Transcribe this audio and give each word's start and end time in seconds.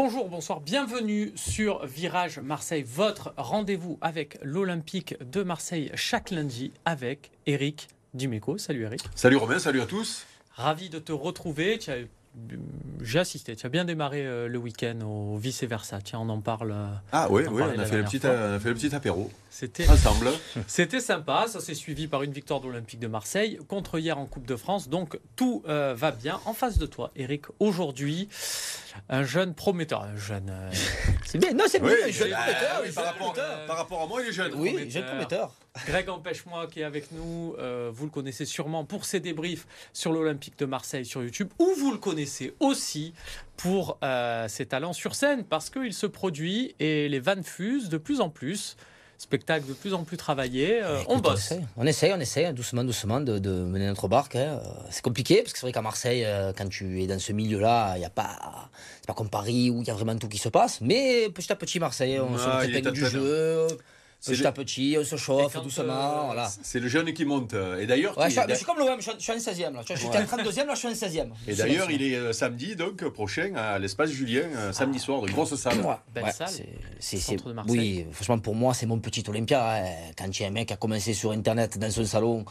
Bonjour, 0.00 0.28
bonsoir, 0.28 0.60
bienvenue 0.60 1.32
sur 1.34 1.84
Virage 1.84 2.38
Marseille, 2.38 2.84
votre 2.86 3.34
rendez-vous 3.36 3.98
avec 4.00 4.38
l'Olympique 4.44 5.16
de 5.28 5.42
Marseille 5.42 5.90
chaque 5.96 6.30
lundi 6.30 6.70
avec 6.84 7.32
Eric 7.46 7.88
Dimeco. 8.14 8.58
Salut 8.58 8.84
Eric. 8.84 9.00
Salut 9.16 9.34
Romain, 9.34 9.58
salut 9.58 9.80
à 9.80 9.86
tous. 9.86 10.24
Ravi 10.52 10.88
de 10.88 11.00
te 11.00 11.10
retrouver. 11.10 11.80
Tu 11.80 11.90
as 11.90 11.96
j'ai 13.00 13.18
assisté. 13.18 13.56
Tu 13.56 13.66
as 13.66 13.68
bien 13.68 13.84
démarré 13.84 14.26
euh, 14.26 14.48
le 14.48 14.58
week-end 14.58 15.00
au 15.02 15.36
vice-versa. 15.36 16.00
Tiens, 16.02 16.20
on 16.20 16.28
en 16.28 16.40
parle. 16.40 16.72
Euh, 16.72 16.86
ah 17.12 17.28
oui, 17.30 17.42
oui 17.50 17.62
on, 17.62 17.78
a 17.78 17.84
fait 17.84 17.96
le 17.96 18.04
petit, 18.04 18.20
on 18.24 18.28
a 18.28 18.58
fait 18.58 18.68
le 18.68 18.74
petit 18.74 18.94
apéro. 18.94 19.30
C'était 19.50 19.88
ensemble. 19.88 20.30
C'était 20.66 21.00
sympa. 21.00 21.46
Ça 21.48 21.60
s'est 21.60 21.74
suivi 21.74 22.06
par 22.06 22.22
une 22.22 22.32
victoire 22.32 22.60
de 22.60 22.66
l'Olympique 22.66 23.00
de 23.00 23.06
Marseille 23.06 23.58
contre 23.68 23.98
hier 23.98 24.18
en 24.18 24.26
Coupe 24.26 24.46
de 24.46 24.56
France. 24.56 24.88
Donc 24.88 25.18
tout 25.36 25.62
euh, 25.68 25.94
va 25.96 26.10
bien. 26.10 26.40
En 26.44 26.52
face 26.52 26.78
de 26.78 26.86
toi, 26.86 27.10
Eric, 27.16 27.46
aujourd'hui, 27.58 28.28
un 29.08 29.24
jeune 29.24 29.54
prometteur. 29.54 30.02
Un 30.02 30.16
jeune. 30.16 30.52
c'est 31.24 31.38
bien. 31.38 31.52
Non, 31.52 31.64
c'est 31.66 31.80
bien. 31.80 31.90
un 31.90 32.10
jeune 32.10 32.30
prometteur. 32.30 33.66
par, 33.66 33.76
rapport, 33.76 34.02
à 34.02 34.06
moi, 34.06 34.22
il 34.22 34.28
est 34.28 34.32
jeune. 34.32 34.52
Oui, 34.54 34.90
jeune 34.90 35.06
prometteur. 35.06 35.54
Greg 35.86 36.08
Empêche-moi 36.08 36.66
qui 36.66 36.80
est 36.80 36.84
avec 36.84 37.12
nous, 37.12 37.54
euh, 37.58 37.90
vous 37.92 38.04
le 38.04 38.10
connaissez 38.10 38.44
sûrement 38.44 38.84
pour 38.84 39.04
ses 39.04 39.20
débriefs 39.20 39.66
sur 39.92 40.12
l'Olympique 40.12 40.58
de 40.58 40.66
Marseille 40.66 41.04
sur 41.04 41.22
YouTube, 41.22 41.48
ou 41.58 41.72
vous 41.78 41.92
le 41.92 41.98
connaissez 41.98 42.54
aussi 42.60 43.14
pour 43.56 43.98
euh, 44.02 44.48
ses 44.48 44.66
talents 44.66 44.92
sur 44.92 45.14
scène, 45.14 45.44
parce 45.44 45.70
qu'il 45.70 45.92
se 45.92 46.06
produit 46.06 46.74
et 46.78 47.08
les 47.08 47.20
vannes 47.20 47.44
fusent 47.44 47.88
de 47.88 47.98
plus 47.98 48.20
en 48.20 48.30
plus. 48.30 48.76
Spectacle 49.20 49.66
de 49.66 49.72
plus 49.72 49.94
en 49.94 50.04
plus 50.04 50.16
travaillé, 50.16 50.80
euh, 50.80 51.00
on 51.08 51.18
bosse. 51.18 51.52
On 51.76 51.84
essaye, 51.84 52.12
on 52.12 52.20
essaye, 52.20 52.52
doucement, 52.54 52.84
doucement 52.84 53.20
de, 53.20 53.50
mener 53.50 53.88
notre 53.88 54.06
barque. 54.06 54.36
Hein. 54.36 54.60
C'est 54.90 55.02
compliqué 55.02 55.42
parce 55.42 55.52
que 55.52 55.58
c'est 55.58 55.66
vrai 55.66 55.72
qu'à 55.72 55.82
Marseille, 55.82 56.24
quand 56.56 56.68
tu 56.68 57.02
es 57.02 57.08
dans 57.08 57.18
ce 57.18 57.32
milieu-là, 57.32 57.94
il 57.96 57.98
n'y 57.98 58.04
a 58.04 58.10
pas, 58.10 58.70
c'est 59.00 59.08
pas 59.08 59.14
comme 59.14 59.28
Paris 59.28 59.70
où 59.70 59.82
il 59.82 59.88
y 59.88 59.90
a 59.90 59.94
vraiment 59.94 60.16
tout 60.16 60.28
qui 60.28 60.38
se 60.38 60.48
passe. 60.48 60.80
Mais 60.80 61.28
petit 61.30 61.50
à 61.50 61.56
petit, 61.56 61.80
Marseille, 61.80 62.20
on 62.20 62.38
se 62.38 62.44
se 62.44 62.90
du 62.90 63.06
jeu. 63.06 63.66
Petit 64.24 64.46
à 64.46 64.52
petit, 64.52 64.96
on 64.98 65.04
se 65.04 65.16
chauffe 65.16 65.62
doucement. 65.62 66.22
Euh, 66.22 66.26
voilà. 66.26 66.50
C'est 66.62 66.80
le 66.80 66.88
jeune 66.88 67.12
qui 67.12 67.24
monte. 67.24 67.54
Et 67.78 67.86
d'ailleurs, 67.86 68.14
je, 68.28 68.54
suis 68.54 68.64
comme 68.64 68.78
l'OM, 68.78 69.00
je, 69.00 69.10
suis 69.18 69.32
en 69.32 69.36
16e. 69.36 69.74
Là. 69.74 69.82
J'étais 69.86 70.18
en 70.18 70.22
32e, 70.22 70.66
là 70.66 70.74
je 70.74 70.78
suis 70.78 70.88
en 70.88 70.92
16e. 70.92 71.28
Et 71.46 71.54
d'ailleurs, 71.54 71.90
il 71.90 72.02
est 72.02 72.16
euh, 72.16 72.32
samedi 72.32 72.74
donc 72.74 73.04
prochain 73.08 73.52
à 73.56 73.78
l'espace 73.78 74.10
Julien, 74.10 74.48
euh, 74.56 74.72
samedi 74.72 74.98
soir, 74.98 75.22
de 75.22 75.30
grosse 75.30 75.54
salle. 75.54 75.78
Belle 76.12 76.32
salle. 76.32 76.48
C'est, 76.98 77.36
oui, 77.68 78.06
franchement, 78.10 78.38
pour 78.38 78.54
moi, 78.54 78.74
c'est 78.74 78.86
mon 78.86 78.98
petit 78.98 79.22
Olympia. 79.28 79.76
Hein. 79.76 79.84
Quand 80.16 80.26
il 80.26 80.42
y 80.42 80.44
a 80.44 80.48
un 80.48 80.52
mec 80.52 80.68
qui 80.68 80.74
a 80.74 80.76
commencé 80.76 81.14
sur 81.14 81.30
Internet 81.30 81.78
dans 81.78 81.90
son 81.90 82.04
salon 82.04 82.44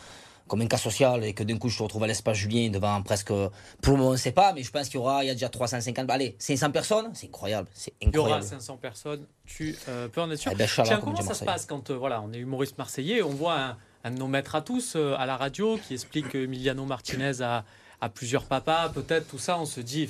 comme 0.48 0.62
un 0.62 0.68
cas 0.68 0.78
social 0.78 1.24
et 1.24 1.34
que 1.34 1.44
d'un 1.44 1.58
coup 1.58 1.70
je 1.70 1.78
te 1.78 1.84
retrouve 1.84 2.04
à 2.04 2.08
l'espace 2.08 2.38
Julien 2.38 2.70
devant 2.70 3.02
presque, 3.02 3.28
pour 3.28 3.94
le 3.94 3.98
moment 3.98 4.10
on 4.10 4.14
ne 4.14 4.18
sait 4.18 4.32
pas, 4.32 4.54
mais 4.54 4.64
je 4.64 4.72
pense 4.72 4.88
qu'il 4.88 4.96
y 4.96 4.98
aura, 4.98 5.24
il 5.24 5.28
y 5.28 5.30
a 5.30 5.34
déjà 5.34 5.50
350, 5.50 6.10
allez, 6.10 6.36
500 6.40 6.72
personnes, 6.72 7.12
c'est 7.14 7.28
incroyable, 7.28 7.68
c'est 7.74 7.94
incroyable. 8.04 8.44
Il 8.44 8.48
y 8.48 8.54
aura 8.54 8.60
500 8.60 8.78
personnes, 8.78 9.26
tu 9.46 9.76
euh, 9.90 10.08
peux 10.08 10.22
en 10.22 10.32
être 10.32 10.40
sûr. 10.40 10.52
Eh 10.54 10.56
ben, 10.56 10.68
Tiens, 10.68 11.00
comment 11.04 11.22
ça 11.22 11.34
se 11.34 11.46
passe 11.46 11.66
quand 11.66 11.90
euh, 11.90 11.96
voilà, 11.96 12.22
on 12.22 12.32
est 12.34 12.40
humoriste 12.40 12.78
marseillais, 12.78 13.22
on 13.22 13.30
voit 13.30 13.60
un, 13.60 13.78
un, 14.04 14.12
de 14.12 14.18
nos 14.18 14.28
maîtres 14.28 14.56
à 14.56 14.62
tous 14.62 14.94
euh, 14.96 15.16
à 15.18 15.26
la 15.26 15.38
radio 15.38 15.78
qui 15.78 15.94
explique 15.94 16.30
que 16.30 16.38
Emiliano 16.38 16.86
Martinez 16.86 17.42
a, 17.42 17.64
a 18.02 18.10
plusieurs 18.10 18.46
papas, 18.46 18.90
peut-être 18.90 19.28
tout 19.28 19.40
ça, 19.40 19.60
on 19.60 19.66
se 19.66 19.82
dit 19.82 20.10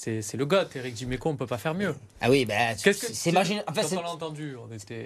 c'est 0.00 0.36
le 0.36 0.46
goth, 0.46 0.74
Eric 0.76 0.94
Dimeco, 0.94 1.28
on 1.28 1.32
ne 1.32 1.38
peut 1.38 1.46
pas 1.46 1.58
faire 1.58 1.74
mieux. 1.74 1.94
Ah 2.22 2.30
oui, 2.30 2.46
ben, 2.46 2.74
c'est 2.76 3.32
ma 3.32 3.44
génération. 3.44 3.98
En 3.98 4.12
entendu, 4.12 4.56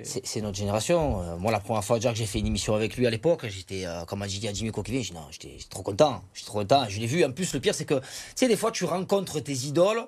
C'est 0.04 0.40
notre 0.40 0.56
génération. 0.56 1.20
Euh, 1.22 1.36
moi, 1.36 1.50
la 1.50 1.58
première 1.58 1.84
fois 1.84 1.98
que 1.98 2.14
j'ai 2.14 2.26
fait 2.26 2.38
une 2.38 2.46
émission 2.46 2.74
avec 2.74 2.96
lui 2.96 3.06
à 3.06 3.10
l'époque, 3.10 3.44
j'étais, 3.48 3.86
euh, 3.86 4.04
comme 4.04 4.22
a 4.22 4.28
dit 4.28 4.46
à 4.46 4.52
Dimeco 4.52 4.82
qui 4.82 4.92
vient, 4.92 5.02
j'étais 5.30 5.56
trop 5.68 5.82
content. 5.82 6.22
J'étais 6.32 6.46
trop 6.46 6.60
content. 6.60 6.88
Je 6.88 7.00
l'ai 7.00 7.06
vu. 7.06 7.24
En 7.24 7.32
plus, 7.32 7.52
le 7.54 7.60
pire, 7.60 7.74
c'est 7.74 7.84
que, 7.84 7.94
tu 7.94 8.04
sais, 8.36 8.48
des 8.48 8.56
fois, 8.56 8.70
tu 8.70 8.84
rencontres 8.84 9.40
tes 9.40 9.52
idoles 9.52 10.06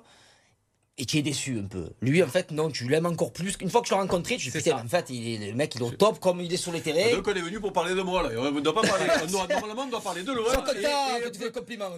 et 0.97 1.05
tu 1.05 1.17
es 1.17 1.21
déçu 1.21 1.59
un 1.59 1.67
peu. 1.67 1.89
Lui, 2.01 2.23
en 2.23 2.27
fait, 2.27 2.51
non, 2.51 2.71
tu 2.71 2.87
l'aimes 2.87 3.05
encore 3.05 3.31
plus. 3.31 3.55
Une 3.61 3.69
fois 3.69 3.81
que 3.81 3.87
tu 3.87 3.93
l'as 3.93 3.99
rencontré, 3.99 4.37
tu 4.37 4.49
dis, 4.49 4.71
en 4.71 4.87
fait, 4.87 5.09
il 5.09 5.43
est, 5.43 5.51
le 5.51 5.53
mec, 5.53 5.75
il 5.75 5.81
est 5.81 5.85
au 5.85 5.91
top 5.91 6.19
comme 6.19 6.41
il 6.41 6.51
est 6.51 6.57
sur 6.57 6.71
les 6.71 6.81
terrains. 6.81 7.15
Donc, 7.15 7.27
on 7.27 7.33
est 7.33 7.41
venu 7.41 7.59
pour 7.59 7.71
parler 7.71 7.93
de 7.93 8.01
moi, 8.01 8.23
là. 8.23 8.29
On 8.39 8.59
doit 8.59 8.73
pas 8.73 8.81
parler. 8.81 9.05
normalement, 9.31 9.83
on 9.83 9.89
doit 9.89 10.01
parler 10.01 10.23
de 10.23 10.31
l'OM. 10.31 10.45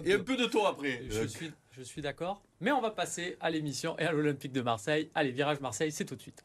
Et, 0.04 0.10
et, 0.10 0.14
un 0.14 0.18
peu 0.20 0.36
de 0.36 0.46
toi 0.46 0.70
après. 0.70 1.02
Je 1.08 1.26
suis, 1.26 1.50
je 1.80 1.84
suis 1.84 2.02
d'accord. 2.02 2.42
Mais 2.60 2.72
on 2.72 2.80
va 2.82 2.90
passer 2.90 3.38
à 3.40 3.48
l'émission 3.48 3.98
et 3.98 4.04
à 4.04 4.12
l'Olympique 4.12 4.52
de 4.52 4.60
Marseille. 4.60 5.08
Allez, 5.14 5.30
virage 5.30 5.60
Marseille, 5.60 5.90
c'est 5.90 6.04
tout 6.04 6.14
de 6.14 6.20
suite. 6.20 6.42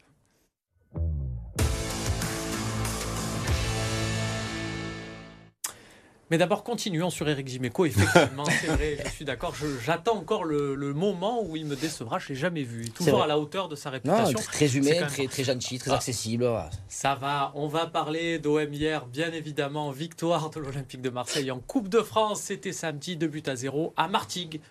Mais 6.30 6.38
d'abord, 6.38 6.64
continuons 6.64 7.10
sur 7.10 7.28
Eric 7.28 7.46
Jiméco. 7.46 7.84
Effectivement, 7.84 8.46
c'est 8.46 8.68
vrai, 8.68 8.96
je 9.04 9.10
suis 9.10 9.26
d'accord. 9.26 9.54
J'attends 9.84 10.16
encore 10.16 10.44
le, 10.44 10.94
moment 10.94 11.44
où 11.44 11.54
il 11.54 11.66
me 11.66 11.76
décevra. 11.76 12.18
Je 12.18 12.24
ne 12.24 12.28
l'ai 12.30 12.40
jamais 12.40 12.62
vu. 12.62 12.88
Toujours 12.88 13.22
à 13.22 13.26
la 13.26 13.38
hauteur 13.38 13.68
de 13.68 13.76
sa 13.76 13.90
réputation. 13.90 14.38
très 14.38 14.74
humain, 14.74 15.06
très, 15.06 15.26
très 15.26 15.44
gentil, 15.44 15.78
très 15.78 15.90
ah. 15.90 15.96
accessible. 15.96 16.48
Ça 16.88 17.14
va. 17.14 17.52
On 17.54 17.68
va 17.68 17.86
parler 17.86 18.38
d'OM 18.38 18.72
hier, 18.72 19.04
bien 19.04 19.32
évidemment. 19.32 19.90
Victoire 19.90 20.48
de 20.48 20.60
l'Olympique 20.60 21.02
de 21.02 21.10
Marseille 21.10 21.50
en 21.50 21.60
Coupe 21.60 21.90
de 21.90 22.00
France. 22.00 22.40
C'était 22.40 22.72
samedi, 22.72 23.18
2 23.18 23.26
buts 23.26 23.42
à 23.46 23.54
0 23.54 23.92
à 23.98 24.08
Martigues. 24.08 24.62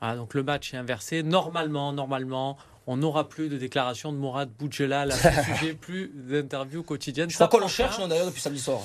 Donc 0.00 0.34
le 0.34 0.42
match 0.42 0.74
est 0.74 0.76
inversé. 0.76 1.22
Normalement, 1.22 1.92
normalement, 1.92 2.56
on 2.86 2.96
n'aura 2.96 3.28
plus 3.28 3.48
de 3.48 3.56
déclaration 3.56 4.12
de 4.12 4.18
Mourad 4.18 4.50
Boudjelal 4.58 5.12
à 5.12 5.14
ce 5.14 5.52
sujet, 5.54 5.74
plus 5.74 6.10
d'interviews 6.14 6.82
quotidiennes. 6.82 7.30
Je 7.30 7.34
crois 7.36 7.48
qu'on 7.48 7.60
le 7.60 7.68
cherche 7.68 7.98
d'ailleurs 8.08 8.26
depuis 8.26 8.40
samedi 8.40 8.60
soir. 8.60 8.80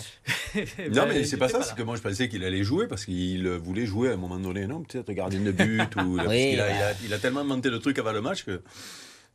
non, 0.92 1.06
mais 1.08 1.24
c'est 1.24 1.38
pas 1.38 1.50
ça, 1.50 1.64
c'est 1.64 1.76
que 1.76 1.84
moi 1.84 1.96
je 1.96 2.02
pensais 2.02 2.30
qu'il 2.30 2.44
allait 2.44 2.64
jouer 2.64 2.88
parce 2.88 3.06
qu'il 3.06 3.48
voulait 3.50 3.86
jouer 3.86 4.10
à 4.10 4.14
un 4.14 4.18
moment 4.18 4.38
donné, 4.38 4.68
non 4.68 4.84
Peut-être 4.84 5.12
gardien 5.12 5.40
de 5.40 5.52
but, 5.52 5.96
ou, 5.96 6.20
il, 6.32 6.60
a, 6.62 7.20
tellement 7.20 7.44
monté 7.44 7.70
le 7.70 7.80
truc 7.80 7.98
avant 8.00 8.12
le 8.12 8.22
match 8.22 8.44
que. 8.44 8.62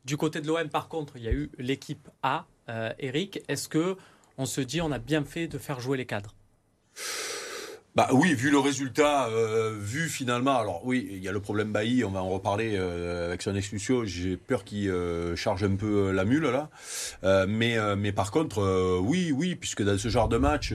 Du 0.05 0.17
côté 0.17 0.41
de 0.41 0.47
l'OM, 0.47 0.67
par 0.69 0.87
contre, 0.87 1.17
il 1.17 1.23
y 1.23 1.27
a 1.27 1.31
eu 1.31 1.51
l'équipe 1.59 2.07
A. 2.23 2.45
Euh, 2.69 2.91
Eric, 2.97 3.41
est-ce 3.47 3.67
que 3.67 3.97
on 4.37 4.45
se 4.45 4.61
dit 4.61 4.81
on 4.81 4.91
a 4.91 4.97
bien 4.97 5.23
fait 5.23 5.47
de 5.47 5.57
faire 5.57 5.79
jouer 5.79 5.97
les 5.97 6.05
cadres? 6.05 6.33
Bah 7.93 8.07
oui, 8.13 8.33
vu 8.33 8.51
le 8.51 8.57
résultat, 8.57 9.27
euh, 9.27 9.75
vu 9.77 10.07
finalement, 10.07 10.57
alors 10.57 10.81
oui, 10.85 11.09
il 11.11 11.21
y 11.21 11.27
a 11.27 11.33
le 11.33 11.41
problème 11.41 11.73
Bailly, 11.73 12.05
on 12.05 12.11
va 12.11 12.23
en 12.23 12.29
reparler 12.29 12.77
euh, 12.77 13.27
avec 13.27 13.41
son 13.41 13.53
exclusion. 13.53 14.05
J'ai 14.05 14.37
peur 14.37 14.63
qu'il 14.63 14.89
euh, 14.89 15.35
charge 15.35 15.65
un 15.65 15.75
peu 15.75 16.09
la 16.11 16.23
mule 16.23 16.45
là, 16.45 16.69
mais 17.47 17.77
mais 17.97 18.13
par 18.13 18.31
contre, 18.31 19.01
oui, 19.03 19.33
oui, 19.35 19.55
puisque 19.55 19.83
dans 19.83 19.97
ce 19.97 20.07
genre 20.07 20.29
de 20.29 20.37
match, 20.37 20.73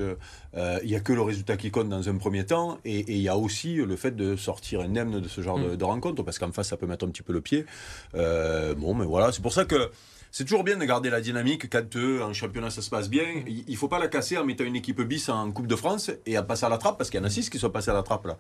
il 0.57 0.91
y 0.91 0.95
a 0.95 1.01
que 1.01 1.15
le 1.15 1.23
résultat 1.23 1.57
qui 1.57 1.71
compte 1.71 1.89
dans 1.89 2.07
un 2.07 2.17
premier 2.17 2.45
temps, 2.45 2.79
et, 2.85 3.05
il 3.09 3.23
y 3.23 3.31
a 3.31 3.37
aussi 3.39 3.77
le 3.77 3.97
fait 3.97 4.15
de 4.15 4.37
sortir 4.37 4.81
indemne 4.83 5.21
de 5.21 5.29
ce 5.29 5.41
genre 5.41 5.59
de, 5.59 5.71
mm. 5.71 5.77
de, 5.77 5.85
rencontre, 5.85 6.23
parce 6.23 6.39
qu'en 6.39 6.53
face 6.53 6.69
ça 6.69 6.77
peut 6.77 6.87
mettre 6.87 7.07
un 7.07 7.09
petit 7.09 7.23
peu 7.23 7.33
le 7.33 7.41
pied. 7.41 7.65
bon, 8.13 8.95
mais 8.95 9.07
voilà, 9.07 9.33
c'est 9.33 9.43
pour 9.43 9.55
ça 9.55 9.65
que 9.65 9.91
c'est 10.37 10.45
toujours 10.45 10.65
bien 10.65 10.77
de 10.77 10.85
garder 10.85 11.09
la 11.09 11.23
dynamique 11.23 11.71
quand 11.71 11.97
euh, 11.97 12.21
en 12.21 12.35
championnat 12.35 12.69
ça 12.69 12.83
se 12.83 12.91
passe 12.91 13.09
bien. 13.09 13.25
Il 13.47 13.65
ne 13.67 13.75
faut 13.75 13.89
pas 13.89 13.99
la 13.99 14.07
casser 14.07 14.37
en 14.37 14.45
mettant 14.45 14.65
une 14.65 14.77
équipe 14.77 15.01
bis 15.01 15.31
en 15.31 15.51
Coupe 15.51 15.67
de 15.67 15.77
France 15.77 16.11
et 16.27 16.37
à 16.37 16.43
passer 16.43 16.67
à 16.67 16.69
la 16.69 16.77
trappe, 16.77 16.99
parce 16.99 17.09
qu'il 17.09 17.19
y 17.19 17.23
en 17.23 17.25
a 17.25 17.31
six 17.31 17.49
qui 17.49 17.59
sont 17.59 17.71
passés 17.71 17.91
à 17.91 17.95
la 17.95 18.03
trappe 18.03 18.27
là. 18.27 18.37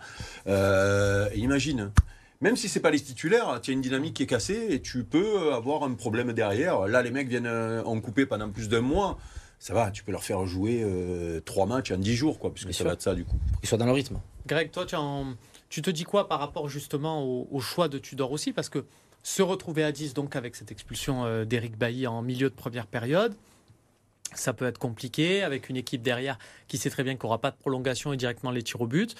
Euh, 0.47 1.31
imagine. 1.35 1.93
Même 2.43 2.55
si 2.55 2.69
c'est 2.69 2.81
pas 2.81 2.91
les 2.91 3.01
titulaires, 3.01 3.63
tu 3.63 3.71
as 3.71 3.73
une 3.73 3.81
dynamique 3.81 4.13
qui 4.13 4.25
est 4.25 4.27
cassée 4.27 4.67
et 4.69 4.83
tu 4.83 5.05
peux 5.05 5.55
avoir 5.55 5.85
un 5.85 5.95
problème 5.95 6.35
derrière. 6.35 6.87
Là, 6.87 7.01
les 7.01 7.11
mecs 7.11 7.29
viennent 7.29 7.47
euh, 7.47 7.83
en 7.85 7.99
couper 8.03 8.27
pendant 8.27 8.51
plus 8.51 8.69
d'un 8.69 8.83
mois 8.83 9.17
ça 9.59 9.73
va, 9.73 9.91
tu 9.91 10.05
peux 10.05 10.13
leur 10.13 10.23
faire 10.23 10.45
jouer 10.45 10.85
trois 11.47 11.65
matchs 11.65 11.91
en 11.91 11.97
dix 11.97 12.15
jours, 12.15 12.39
quoi, 12.39 12.53
puisque 12.53 12.75
ça 12.75 12.85
va 12.85 12.93
être 12.93 13.01
ça 13.01 13.15
du 13.15 13.25
coup. 13.25 13.39
Ils 13.63 13.67
soient 13.67 13.79
dans 13.79 13.87
le 13.87 13.93
rythme. 13.93 14.21
Greg, 14.47 14.71
toi, 14.71 14.85
tu, 15.71 15.81
te 15.81 15.89
dis 15.89 16.05
quoi 16.05 16.29
par 16.29 16.41
rapport 16.41 16.69
justement 16.69 17.25
au, 17.25 17.49
au, 17.51 17.59
choix 17.59 17.89
de 17.89 17.97
Tudor 17.97 18.33
aussi? 18.33 18.53
Parce 18.53 18.69
que 18.69 18.85
se 19.27 19.43
retrouver 19.43 19.83
à 19.83 19.91
10 19.91 20.15
donc 20.15 20.37
avec 20.37 20.55
cette 20.55 20.71
expulsion 20.71 21.25
euh, 21.25 21.45
d'Éric 21.45 21.77
Bailly 21.77 22.07
en 22.07 22.23
milieu 22.23 22.49
de 22.49 22.55
première 22.55 22.87
période. 22.87 23.35
Ça 24.35 24.53
peut 24.53 24.67
être 24.67 24.79
compliqué 24.79 25.43
avec 25.43 25.69
une 25.69 25.77
équipe 25.77 26.01
derrière 26.01 26.39
qui 26.69 26.79
sait 26.79 26.91
très 26.91 27.03
bien 27.03 27.17
qu'il 27.17 27.29
n'y 27.29 27.39
pas 27.39 27.51
de 27.51 27.57
prolongation 27.57 28.13
et 28.13 28.17
directement 28.17 28.53
les 28.53 28.63
tirs 28.63 28.81
au 28.81 28.87
but. 28.87 29.17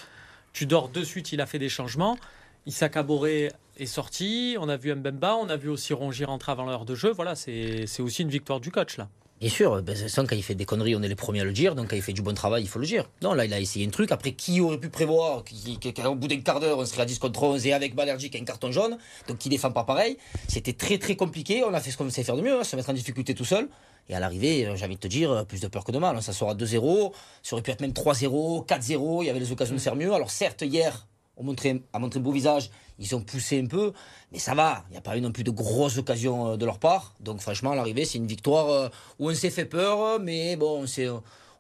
Tu 0.53 0.65
dors 0.65 0.91
de 0.91 1.03
suite, 1.03 1.33
il 1.33 1.41
a 1.41 1.47
fait 1.47 1.59
des 1.59 1.69
changements. 1.69 2.19
Issa 2.67 2.89
Caboret 2.89 3.53
est 3.79 3.87
sorti, 3.87 4.57
on 4.61 4.69
a 4.69 4.77
vu 4.77 4.95
Mbemba, 4.95 5.35
on 5.35 5.49
a 5.49 5.57
vu 5.57 5.69
aussi 5.69 5.93
Rongier 5.93 6.25
rentrer 6.25 6.53
avant 6.53 6.67
l'heure 6.67 6.85
de 6.85 6.95
jeu. 6.95 7.11
Voilà, 7.11 7.35
c'est 7.35 7.85
aussi 7.99 8.23
une 8.23 8.31
victoire 8.31 8.61
du 8.61 8.71
coach 8.71 8.99
là. 8.99 9.09
Bien 9.39 9.51
sûr, 9.51 9.83
ben, 9.83 9.95
quand 9.95 10.35
il 10.35 10.43
fait 10.43 10.55
des 10.55 10.65
conneries, 10.65 10.97
on 10.97 11.03
est 11.03 11.09
les 11.09 11.15
premiers 11.15 11.43
à 11.43 11.45
le 11.45 11.53
dire. 11.53 11.75
Donc 11.75 11.91
quand 11.91 11.97
il 11.97 12.01
fait 12.01 12.15
du 12.15 12.23
bon 12.23 12.33
travail, 12.33 12.63
il 12.63 12.69
faut 12.69 12.79
le 12.79 12.87
dire. 12.87 13.05
Non, 13.21 13.35
là, 13.35 13.45
il 13.45 13.53
a 13.53 13.61
essayé 13.61 13.87
un 13.87 13.91
truc. 13.91 14.11
Après, 14.11 14.33
qui 14.33 14.63
aurait 14.63 14.79
pu 14.79 14.89
prévoir 14.89 15.45
qu'au 15.45 16.15
bout 16.15 16.29
d'un 16.29 16.41
quart 16.41 16.59
d'heure, 16.59 16.79
on 16.79 16.87
serait 16.87 17.03
à 17.03 17.05
10 17.05 17.19
contre 17.19 17.43
11 17.43 17.67
et 17.67 17.75
avec 17.75 17.95
Balergic 17.95 18.35
un 18.35 18.45
carton 18.45 18.73
jaune 18.73 18.97
Donc 19.29 19.37
qui 19.37 19.51
défend 19.51 19.71
pas 19.71 19.85
pareil. 19.85 20.17
C'était 20.49 20.73
très 20.73 20.97
très 20.97 21.17
compliqué. 21.17 21.63
On 21.65 21.75
a 21.75 21.81
fait 21.81 21.91
ce 21.91 21.99
qu'on 21.99 22.09
sait 22.09 22.25
faire 22.25 22.37
de 22.37 22.43
mieux, 22.43 22.59
hein, 22.59 22.65
se 22.65 22.77
mettre 22.77 22.89
en 22.89 22.95
difficulté 22.95 23.35
tout 23.35 23.45
seul. 23.45 23.69
Et 24.09 24.15
à 24.15 24.21
l'arrivée, 24.21 24.67
euh, 24.67 24.77
j'ai 24.77 24.87
envie 24.87 24.95
de 24.95 25.01
te 25.01 25.09
dire, 25.09 25.31
euh, 25.31 25.45
plus 25.45 25.61
de 25.61 25.69
peur 25.69 25.85
que 25.85 25.93
de 25.93 25.99
mal. 25.99 26.23
Ça 26.23 26.33
sera 26.33 26.55
2-0. 26.55 27.13
Ça 27.43 27.57
aurait 27.57 27.63
pu 27.63 27.73
être 27.73 27.83
même 27.83 27.93
3-0, 27.93 28.65
4-0. 28.65 29.23
Il 29.23 29.27
y 29.27 29.31
avait 29.31 29.41
les 29.41 29.53
occasions 29.53 29.75
de 29.75 29.81
faire 29.81 29.97
mieux. 29.97 30.15
Alors 30.15 30.31
certes, 30.31 30.63
hier, 30.63 31.07
on 31.37 31.45
montrait, 31.45 31.83
a 31.93 31.99
montré 31.99 32.19
un 32.21 32.23
beau 32.23 32.33
visage. 32.33 32.71
Ils 32.99 33.15
ont 33.15 33.21
poussé 33.21 33.61
un 33.61 33.67
peu, 33.67 33.93
mais 34.33 34.39
ça 34.39 34.55
va. 34.55 34.85
Il 34.89 34.93
n'y 34.93 34.99
a 34.99 35.03
pas 35.03 35.17
eu 35.17 35.21
non 35.21 35.33
plus 35.33 35.45
de 35.45 35.51
grosses 35.51 35.99
occasions 35.99 36.53
euh, 36.53 36.57
de 36.57 36.65
leur 36.65 36.79
part. 36.79 37.15
Donc 37.21 37.41
franchement, 37.41 37.73
à 37.73 37.77
l'arrivée, 37.77 38.05
c'est 38.05 38.19
une 38.19 38.27
victoire 38.27 38.71
euh, 38.71 38.89
où 39.19 39.31
on 39.31 39.35
s'est 39.35 39.51
fait 39.51 39.67
peur, 39.67 40.19
mais 40.19 40.57
bon, 40.57 40.83
on 40.83 40.87
s'est, 40.87 41.09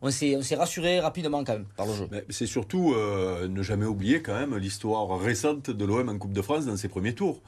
on 0.00 0.10
s'est, 0.10 0.56
rassuré 0.56 1.00
rapidement 1.00 1.44
quand 1.44 1.54
même 1.54 1.66
par 1.76 1.86
le 1.86 1.94
jeu. 1.94 2.08
c'est 2.30 2.46
surtout 2.46 2.94
euh, 2.94 3.48
ne 3.48 3.62
jamais 3.62 3.86
oublier 3.86 4.22
quand 4.22 4.34
même 4.34 4.56
l'histoire 4.56 5.18
récente 5.18 5.70
de 5.70 5.84
l'OM 5.84 6.08
en 6.08 6.18
Coupe 6.18 6.32
de 6.32 6.42
France 6.42 6.64
dans 6.64 6.76
ses 6.76 6.88
premiers 6.88 7.14
tours. 7.14 7.42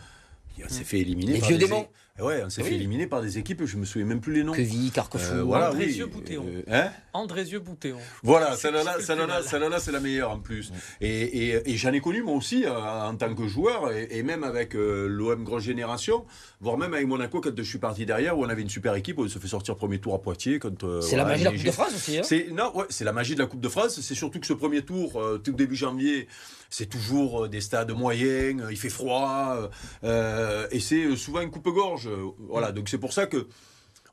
Il 0.58 0.69
s'est 0.69 0.84
fait 0.84 1.00
éliminer. 1.00 1.34
Les 1.34 1.40
vieux 1.40 1.56
démons. 1.58 1.86
Et 2.18 2.22
ouais, 2.22 2.42
on 2.44 2.50
s'est 2.50 2.62
Oui. 2.62 2.68
fait 2.70 2.74
éliminer 2.74 3.06
par 3.06 3.22
des 3.22 3.38
équipes, 3.38 3.64
je 3.64 3.76
me 3.76 3.84
souviens 3.84 4.06
même 4.06 4.20
plus 4.20 4.32
les 4.32 4.42
noms. 4.42 4.52
Queville, 4.52 4.90
Carquefou. 4.90 5.34
Euh, 5.34 5.42
voilà, 5.42 5.70
oui. 5.70 5.76
Andrézieux-Boutéon. 5.76 6.44
Euh, 6.48 6.62
hein 6.68 6.90
Andrézieux-Boutéon. 7.12 7.98
Voilà, 8.24 8.52
C'est- 8.56 8.62
celle-là, 8.62 8.94
c'est 8.98 9.04
celle-là, 9.06 9.42
celle-là, 9.42 9.78
la 9.92 10.00
meilleure 10.00 10.30
en 10.32 10.40
plus. 10.40 10.72
Et, 11.00 11.08
et- 11.50 11.70
et 11.70 11.76
j'en 11.76 11.92
ai 11.92 12.00
connu 12.00 12.22
moi 12.22 12.34
aussi 12.34 12.64
euh, 12.64 12.70
en 12.72 13.14
tant 13.16 13.32
que 13.34 13.46
joueur 13.46 13.92
et, 13.92 14.08
et 14.10 14.22
même 14.22 14.42
avec 14.44 14.74
euh, 14.74 15.06
l'OM 15.08 15.44
Grosse 15.44 15.62
Génération, 15.62 16.24
voire 16.60 16.76
même 16.76 16.92
avec 16.92 17.06
Monaco 17.06 17.40
quand 17.40 17.56
je 17.56 17.62
suis 17.62 17.78
parti 17.78 18.04
derrière 18.04 18.36
où 18.36 18.44
on 18.44 18.48
avait 18.48 18.62
une 18.62 18.68
super 18.70 18.94
équipe, 18.96 19.18
où 19.18 19.22
on 19.24 19.28
se 19.28 19.38
fait 19.38 19.48
sortir 19.48 19.76
premier 19.76 19.98
tour 20.00 20.14
à 20.14 20.20
Poitiers. 20.20 20.58
Quand, 20.58 20.82
euh, 20.84 21.00
C'est 21.00 21.16
la 21.16 21.22
voilà, 21.24 21.38
magie 21.38 21.44
de 21.44 21.44
la 21.50 21.52
Coupe 21.56 21.66
de 21.66 21.70
France 21.70 21.94
aussi. 21.94 22.18
hein. 22.18 22.22
C'est 22.24 22.48
non, 22.52 22.76
ouais, 22.76 22.86
c'est 22.90 23.04
la 23.04 23.12
magie 23.12 23.34
de 23.36 23.40
la 23.40 23.46
Coupe 23.46 23.60
de 23.60 23.68
France. 23.68 24.00
C'est 24.00 24.14
surtout 24.16 24.40
que 24.40 24.46
ce 24.46 24.52
premier 24.54 24.82
tour, 24.82 25.20
euh, 25.20 25.38
tout 25.38 25.52
début 25.52 25.76
janvier, 25.76 26.26
c'est 26.70 26.86
toujours 26.86 27.48
des 27.48 27.60
stades 27.60 27.90
moyens. 27.92 28.62
il 28.70 28.76
fait 28.76 28.88
froid 28.90 29.70
et 30.02 30.80
c'est 30.80 31.16
souvent 31.16 31.40
une 31.40 31.50
coupe-gorge. 31.50 32.07
Euh, 32.08 32.31
voilà, 32.49 32.72
donc 32.72 32.88
c'est 32.88 32.99
pour 32.99 33.12
ça 33.12 33.26
que 33.26 33.46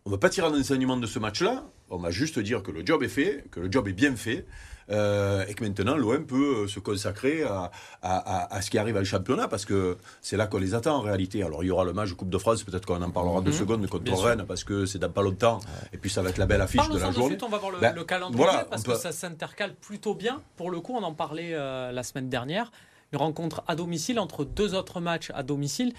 on 0.05 0.09
ne 0.11 0.15
va 0.15 0.19
pas 0.19 0.29
tirer 0.29 0.47
un 0.47 0.53
enseignement 0.59 0.97
de 0.97 1.07
ce 1.07 1.17
match-là. 1.19 1.63
On 1.89 1.97
va 1.97 2.11
juste 2.11 2.37
dire 2.39 2.61
que 2.63 2.71
le 2.71 2.85
job 2.85 3.01
est 3.03 3.07
fait, 3.09 3.45
que 3.51 3.59
le 3.59 3.71
job 3.71 3.87
est 3.87 3.93
bien 3.93 4.15
fait. 4.15 4.45
euh, 4.91 5.43
et 5.47 5.55
que 5.55 5.63
maintenant 5.63 5.97
l'OM 5.97 6.27
peut 6.27 6.65
euh, 6.65 6.67
se 6.67 6.79
consacrer 6.79 7.41
à, 7.41 7.71
à- 8.03 8.17
à- 8.43 8.53
à 8.55 8.61
ce 8.61 8.69
qui 8.69 8.77
arrive 8.77 8.95
à 8.95 8.99
le 8.99 9.05
championnat 9.05 9.47
parce 9.47 9.65
que 9.65 9.97
c'est 10.21 10.37
là 10.37 10.45
qu'on 10.45 10.59
les 10.59 10.75
attend 10.75 10.97
en 10.97 11.01
réalité. 11.01 11.41
Alors 11.41 11.63
il 11.63 11.67
y 11.67 11.71
aura 11.71 11.83
le 11.85 11.91
match 11.93 12.09
de 12.09 12.13
Coupe 12.13 12.29
de 12.29 12.37
France, 12.37 12.63
peut-être 12.63 12.85
qu'on 12.85 13.01
en 13.01 13.09
parlera 13.09 13.41
deux 13.41 13.51
secondes 13.51 13.81
contre 13.87 14.03
Mhm. 14.03 14.09
Bien 14.09 14.15
sûr. 14.15 14.25
Rennes 14.25 14.45
parce 14.47 14.63
que 14.63 14.85
c'est 14.85 14.99
dans 14.99 15.09
pas 15.09 15.23
longtemps 15.23 15.59
et 15.91 15.97
puis 15.97 16.11
ça 16.11 16.21
va 16.21 16.29
être 16.29 16.37
la 16.37 16.45
belle 16.45 16.61
affiche 16.61 16.87
de 16.87 16.99
la 16.99 17.09
journée. 17.11 17.29
suite, 17.29 17.41
on 17.41 17.49
va 17.49 17.57
voir 17.57 17.71
le, 17.71 17.79
Ben, 17.79 17.95
le 17.95 18.03
calendrier 18.03 18.37
voilà, 18.45 18.63
parce 18.65 18.83
peut- 18.83 18.91
que 18.91 18.99
ça 18.99 19.11
s'intercale 19.11 19.73
plutôt 19.73 20.13
bien. 20.13 20.43
Pour 20.55 20.69
le 20.69 20.79
coup, 20.81 20.93
on 20.95 21.01
en 21.03 21.15
parlait 21.15 21.53
euh, 21.55 21.91
la 21.91 22.03
semaine 22.03 22.29
dernière. 22.29 22.71
Une 23.11 23.17
rencontre 23.17 23.63
à 23.67 23.75
domicile 23.75 24.19
entre 24.19 24.45
deux 24.45 24.75
autres 24.75 24.99
matchs 25.01 25.31
à 25.33 25.41
domicile. 25.41 25.93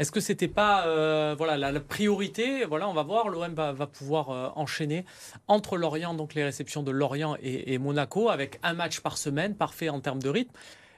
Est-ce 0.00 0.12
que 0.12 0.20
c'était 0.20 0.48
pas 0.48 0.86
euh, 0.86 1.34
voilà 1.36 1.58
la, 1.58 1.78
priorité 1.78 2.64
Voilà, 2.64 2.88
on 2.88 2.94
va 2.94 3.02
voir. 3.02 3.28
L'OM 3.28 3.52
va, 3.52 3.72
va 3.72 3.86
pouvoir 3.86 4.30
euh, 4.30 4.48
enchaîner 4.56 5.04
entre 5.46 5.76
Lorient, 5.76 6.14
donc 6.14 6.32
les 6.32 6.42
réceptions 6.42 6.82
de 6.82 6.90
Lorient 6.90 7.36
et, 7.42 7.74
et 7.74 7.76
Monaco, 7.76 8.30
avec 8.30 8.58
un 8.62 8.72
match 8.72 9.00
par 9.00 9.18
semaine, 9.18 9.54
parfait 9.54 9.90
en 9.90 10.00
termes 10.00 10.22
de 10.22 10.30
rythme. 10.30 10.52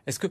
Est-ce 0.06 0.20
que 0.20 0.28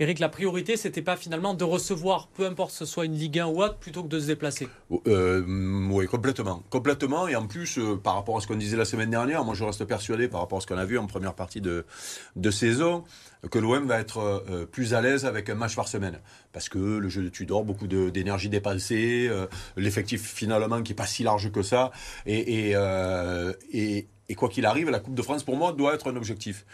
Eric, 0.00 0.18
la 0.18 0.28
priorité, 0.28 0.76
c'était 0.76 1.02
pas 1.02 1.16
finalement 1.16 1.54
de 1.54 1.62
recevoir, 1.62 2.26
peu 2.26 2.46
importe 2.46 2.72
ce 2.72 2.84
soit 2.84 3.04
une 3.04 3.14
Ligue 3.14 3.38
1 3.38 3.46
ou 3.46 3.62
autre, 3.62 3.76
plutôt 3.76 4.02
que 4.02 4.08
de 4.08 4.18
se 4.18 4.26
déplacer 4.26 4.68
Euh, 5.06 5.44
oui, 5.88 6.06
complètement. 6.06 6.64
Complètement. 6.68 7.28
Et 7.28 7.36
en 7.36 7.46
plus, 7.46 7.78
euh, 7.78 7.94
par 7.94 8.14
rapport 8.14 8.36
à 8.36 8.40
ce 8.40 8.48
qu'on 8.48 8.56
disait 8.56 8.76
la 8.76 8.86
semaine 8.86 9.10
dernière, 9.10 9.44
moi 9.44 9.54
je 9.54 9.62
reste 9.62 9.84
persuadé, 9.84 10.26
par 10.26 10.40
rapport 10.40 10.58
à 10.58 10.60
ce 10.60 10.66
qu'on 10.66 10.78
a 10.78 10.84
vu 10.84 10.98
en 10.98 11.06
première 11.06 11.34
partie 11.34 11.60
de, 11.60 11.86
de 12.34 12.50
saison, 12.50 13.04
que 13.52 13.58
l'OM 13.60 13.86
va 13.86 14.00
être 14.00 14.18
euh, 14.18 14.66
plus 14.66 14.94
à 14.94 15.00
l'aise 15.00 15.26
avec 15.26 15.48
un 15.48 15.54
match 15.54 15.76
par 15.76 15.86
semaine. 15.86 16.18
Parce 16.52 16.68
que 16.68 16.78
le 16.78 17.08
jeu 17.08 17.22
de 17.22 17.28
Tudor, 17.28 17.64
beaucoup 17.64 17.86
d'énergie 17.86 18.48
dépensée, 18.48 19.30
l'effectif 19.76 20.22
finalement 20.22 20.82
qui 20.82 20.92
est 20.92 20.96
pas 20.96 21.06
si 21.06 21.22
large 21.22 21.52
que 21.52 21.62
ça. 21.62 21.92
Et 22.26 22.74
quoi 24.36 24.48
qu'il 24.48 24.66
arrive, 24.66 24.90
la 24.90 25.00
Coupe 25.00 25.14
de 25.14 25.22
France, 25.22 25.44
pour 25.44 25.56
moi, 25.56 25.72
doit 25.72 25.94
être 25.94 26.10
un 26.10 26.16
objectif. 26.16 26.64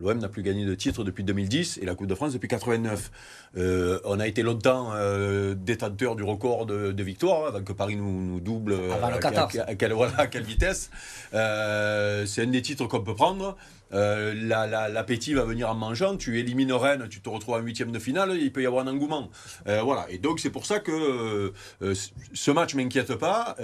L'OM 0.00 0.18
n'a 0.18 0.28
plus 0.28 0.42
gagné 0.42 0.64
de 0.64 0.74
titre 0.74 1.02
depuis 1.04 1.24
2010 1.24 1.78
et 1.82 1.84
la 1.84 1.94
Coupe 1.94 2.06
de 2.06 2.14
France 2.14 2.32
depuis 2.32 2.46
89. 2.48 3.10
Euh, 3.56 3.98
on 4.04 4.20
a 4.20 4.26
été 4.28 4.42
longtemps 4.42 4.90
euh, 4.94 5.54
détenteur 5.54 6.14
du 6.14 6.22
record 6.22 6.66
de, 6.66 6.92
de 6.92 7.02
victoires 7.02 7.46
hein, 7.46 7.48
avant 7.54 7.62
que 7.64 7.72
Paris 7.72 7.96
nous, 7.96 8.22
nous 8.24 8.40
double. 8.40 8.72
euh, 8.72 8.92
Avant 8.92 9.08
le 9.08 9.16
à- 9.16 9.18
Qatar. 9.18 9.48
à, 9.58 9.70
à 9.70 9.74
quelle, 9.74 9.92
voilà, 9.94 10.12
à 10.18 10.26
quelle 10.28 10.44
vitesse. 10.44 10.90
C'est 11.32 12.42
un 12.42 12.46
des 12.46 12.62
titres 12.62 12.86
qu'on 12.86 13.00
peut 13.02 13.14
prendre. 13.14 13.56
Euh, 13.92 14.34
la- 14.36 14.66
la- 14.66 14.88
L'appétit 14.88 15.34
va 15.34 15.44
venir 15.44 15.70
en 15.70 15.74
mangeant. 15.74 16.16
Tu 16.16 16.38
élimines 16.38 16.72
Rennes, 16.72 17.08
tu 17.08 17.20
te 17.20 17.28
retrouves 17.28 17.54
en 17.54 17.58
huitième 17.58 17.90
de 17.92 17.98
finale, 17.98 18.36
il 18.40 18.52
peut 18.52 18.62
y 18.62 18.66
avoir 18.66 18.86
un 18.86 18.90
engouement. 18.90 19.30
Euh, 19.66 19.82
voilà. 19.82 20.06
Et 20.10 20.18
donc 20.18 20.40
c'est 20.40 20.50
pour 20.50 20.66
ça 20.66 20.80
que 20.80 21.52
euh, 21.82 21.94
ce 22.34 22.50
match 22.50 22.74
m'inquiète 22.74 23.14
pas. 23.14 23.56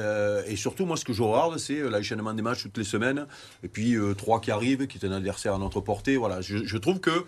Et 0.47 0.56
surtout, 0.56 0.87
moi, 0.87 0.97
ce 0.97 1.05
que 1.05 1.12
je 1.12 1.23
regarde, 1.23 1.59
c'est 1.59 1.81
l'enchaînement 1.81 2.32
des 2.35 2.43
matchs 2.43 2.62
toutes 2.62 2.79
les 2.79 2.85
semaines. 2.85 3.26
Et 3.62 3.69
puis 3.69 3.97
trois 4.17 4.41
qui 4.41 4.50
arrivent, 4.50 4.87
qui 4.87 4.99
est 4.99 5.06
un 5.06 5.12
adversaire 5.12 5.55
à 5.55 5.59
notre 5.59 5.81
portée. 5.81 6.17
Voilà. 6.17 6.41
Je, 6.41 6.76
trouve 6.79 7.00
que 7.00 7.25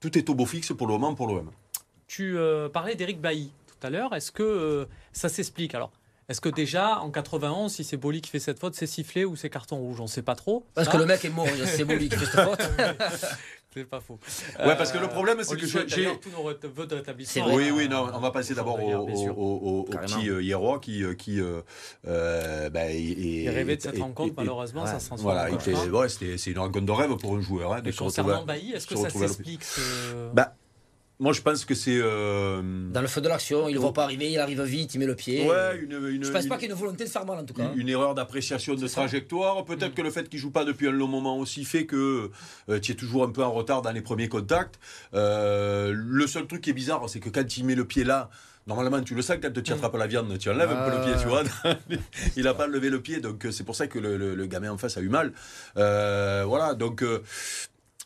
tout 0.00 0.16
est 0.18 0.28
au 0.30 0.34
beau 0.34 0.46
fixe 0.46 0.72
pour 0.76 0.86
le 0.86 0.94
moment 0.94 1.14
pour 1.14 1.26
l'OM. 1.28 1.50
Tu 2.06 2.36
parlais 2.72 2.94
d'Éric 2.94 3.20
Bailly 3.20 3.52
tout 3.66 3.86
à 3.86 3.90
l'heure. 3.90 4.14
Est-ce 4.14 4.32
que 4.32 4.86
ça 5.12 5.28
s'explique? 5.28 5.74
Alors, 5.74 5.90
est-ce 6.32 6.40
que 6.40 6.48
déjà, 6.48 6.98
en 7.00 7.10
91, 7.10 7.70
si 7.72 7.84
c'est 7.84 7.98
Boli 7.98 8.22
qui 8.22 8.30
fait 8.30 8.38
cette 8.38 8.58
faute, 8.58 8.74
c'est 8.74 8.86
sifflé 8.86 9.24
ou 9.26 9.36
c'est 9.36 9.50
carton 9.50 9.76
rouge? 9.76 10.00
On 10.00 10.04
ne 10.04 10.08
sait 10.08 10.22
pas 10.22 10.34
trop. 10.34 10.64
Parce 10.74 10.86
Ça, 10.86 10.92
que 10.92 10.96
le 10.96 11.04
mec 11.04 11.22
est 11.24 11.28
mort, 11.28 11.46
c'est 11.66 11.84
Boli 11.84 12.08
qui 12.08 12.16
fait 12.16 12.24
cette 12.24 12.40
faute. 12.40 12.60
C'est 13.74 13.84
pas 13.84 14.00
faux. 14.00 14.18
Ouais, 14.66 14.76
parce 14.76 14.92
que 14.92 14.98
le 14.98 15.08
problème, 15.08 15.38
c'est 15.42 15.56
que 15.56 15.66
souhaite 15.66 15.88
j'ai- 15.88 16.04
tous 16.20 16.28
nos 16.28 16.42
vœux 16.44 16.86
de 16.86 16.94
rétablissement. 16.94 17.32
C'est 17.32 17.40
vrai. 17.50 17.54
Oui, 17.56 17.70
Euh, 17.70 17.74
oui, 17.74 17.88
non, 17.88 18.06
on 18.12 18.18
va 18.20 18.30
passer 18.30 18.54
d'abord 18.54 18.78
au, 18.84 19.84
petit 19.84 20.28
euh, 20.28 20.42
Hierrois 20.42 20.78
qui, 20.78 21.02
euh, 21.02 21.14
qui 21.14 21.40
euh, 21.40 21.62
euh, 22.06 22.68
bah, 22.68 22.90
est- 22.90 23.00
Il 23.00 23.48
rêvait 23.48 23.76
de 23.76 23.80
cette 23.80 23.98
rencontre, 23.98 24.34
malheureusement, 24.36 24.84
ça 24.84 25.00
se 25.00 25.06
transforme 25.06 25.34
Voilà, 25.88 26.08
c'est 26.10 26.50
une 26.50 26.58
rencontre 26.58 26.84
de 26.84 26.92
rêve 26.92 27.16
pour 27.16 27.34
un 27.34 27.40
joueur. 27.40 27.72
Hein, 27.72 27.82
concernant 27.96 28.44
Bailly, 28.44 28.72
est-ce 28.72 28.86
que 28.86 28.96
ça 28.96 29.08
s'explique 29.08 29.62
Bah, 30.34 30.54
moi, 31.20 31.32
je 31.32 31.40
pense 31.40 31.64
que 31.64 31.74
c'est. 31.74 31.98
euh, 32.00 32.60
Dans 32.90 33.00
le 33.00 33.06
feu 33.06 33.20
de 33.20 33.28
l'action, 33.28 33.68
il 33.68 33.74
ne 33.74 33.78
voit 33.78 33.92
pas 33.92 34.02
arriver, 34.04 34.30
il 34.32 34.38
arrive 34.40 34.60
vite, 34.62 34.94
il 34.94 34.98
met 34.98 35.06
le 35.06 35.14
pied. 35.14 35.48
ouais, 35.48 35.78
une, 35.80 35.92
une, 36.08 36.24
Je 36.24 36.30
pense 36.32 36.42
une- 36.42 36.48
pas 36.48 36.56
qu'il 36.56 36.64
y 36.68 36.70
ait 36.70 36.74
une 36.74 36.80
volonté 36.80 37.04
de 37.04 37.08
faire 37.10 37.24
mal 37.24 37.38
en 37.38 37.44
tout 37.44 37.54
cas. 37.54 37.62
hein. 37.64 37.72
une, 37.74 37.82
une 37.82 37.88
erreur 37.88 38.14
d'appréciation 38.14 38.74
de 38.74 38.86
trajectoire. 38.88 39.64
Peut-être 39.64 39.94
que 39.94 40.02
le 40.02 40.10
fait 40.10 40.28
qu'il 40.28 40.40
joue 40.40 40.50
pas 40.50 40.64
depuis 40.64 40.88
un 40.88 40.92
long 40.92 41.06
moment 41.06 41.38
aussi 41.38 41.64
fait 41.64 41.86
que 41.86 42.30
euh, 42.68 42.80
tu 42.80 42.92
es 42.92 42.94
toujours 42.96 43.22
un 43.24 43.30
peu 43.30 43.44
en 43.44 43.52
retard 43.52 43.82
dans 43.82 43.92
les 43.92 44.02
premiers 44.02 44.28
contacts. 44.28 44.80
Euh, 45.14 45.92
le 45.94 46.26
seul 46.26 46.46
truc 46.46 46.60
qui 46.62 46.70
est 46.70 46.74
bizarre, 46.74 47.08
c'est 47.08 47.20
que 47.20 47.28
quand 47.30 47.56
il 47.56 47.64
met 47.66 47.74
le 47.76 47.84
pied 47.84 48.02
là, 48.04 48.28
normalement 48.66 49.00
tu 49.02 49.14
le 49.14 49.22
sens 49.22 49.36
quand 49.40 49.62
tu 49.62 49.72
attrapes 49.72 49.96
la 49.96 50.06
viande, 50.06 50.36
tu 50.38 50.50
enlèves 50.50 50.70
un 50.72 50.88
peu 50.90 50.96
le 50.96 51.04
pied, 51.04 51.22
tu 51.22 51.28
vois. 51.28 51.42
il 52.36 52.44
n'a 52.44 52.54
pas 52.54 52.66
levé 52.66 52.90
le 52.90 53.00
pied, 53.00 53.20
donc 53.20 53.46
c'est 53.52 53.64
pour 53.64 53.76
ça 53.76 53.86
que 53.86 53.98
le, 54.00 54.16
le- 54.16 54.34
le 54.34 54.46
gamin 54.46 54.70
en 54.72 54.78
face 54.78 54.96
a 54.96 55.00
eu 55.00 55.08
mal. 55.08 55.32
Euh, 55.76 56.44
voilà, 56.46 56.74
donc. 56.74 57.02
euh, 57.02 57.22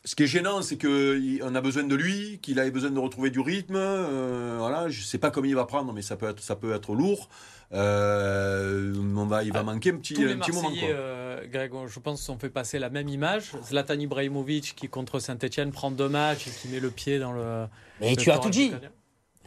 ce 0.06 0.14
qui 0.14 0.22
est 0.22 0.26
gênant, 0.26 0.62
c'est 0.62 0.78
qu'on 0.80 1.54
a 1.54 1.60
besoin 1.60 1.82
de 1.84 1.94
lui, 1.94 2.38
qu'il 2.40 2.58
a 2.60 2.70
besoin 2.70 2.90
de 2.90 2.98
retrouver 2.98 3.28
du 3.30 3.40
rythme. 3.40 3.74
euh, 3.76 4.56
voilà, 4.58 4.88
je 4.88 5.02
sais 5.02 5.18
pas 5.18 5.30
comment 5.30 5.46
il 5.48 5.54
va 5.56 5.66
prendre, 5.66 5.92
mais 5.92 6.00
ça 6.00 6.16
peut 6.16 6.28
être, 6.30 6.40
ça 6.40 6.56
peut 6.56 6.72
être 6.74 6.94
lourd. 6.94 7.28
Euh, 7.72 8.94
on 9.16 9.26
va, 9.26 9.42
il 9.42 9.52
va 9.52 9.60
Ah, 9.60 9.62
manquer 9.64 9.90
un 9.90 9.96
petit, 9.96 10.14
Tous 10.14 10.22
les 10.22 10.32
un 10.32 10.38
petit 10.38 10.52
moment. 10.52 10.70
Quoi. 10.70 10.88
euh, 10.88 11.46
Greg, 11.50 11.72
je 11.88 11.98
pense, 11.98 12.28
ont 12.28 12.38
fait 12.38 12.48
passer 12.50 12.78
la 12.78 12.88
même 12.90 13.08
image. 13.08 13.52
Zlatan 13.64 13.98
Ibrahimovic 13.98 14.74
qui, 14.76 14.88
contre 14.88 15.18
Saint-Etienne, 15.18 15.72
prend 15.72 15.90
deux 15.90 16.08
matchs 16.08 16.46
et 16.46 16.50
qui 16.50 16.68
met 16.68 16.80
le 16.80 16.90
pied 16.90 17.18
dans 17.18 17.32
le. 17.32 17.66
Mais 18.00 18.10
le 18.10 18.16
tu 18.16 18.30
as 18.30 18.38
tout 18.38 18.50
dit. 18.50 18.72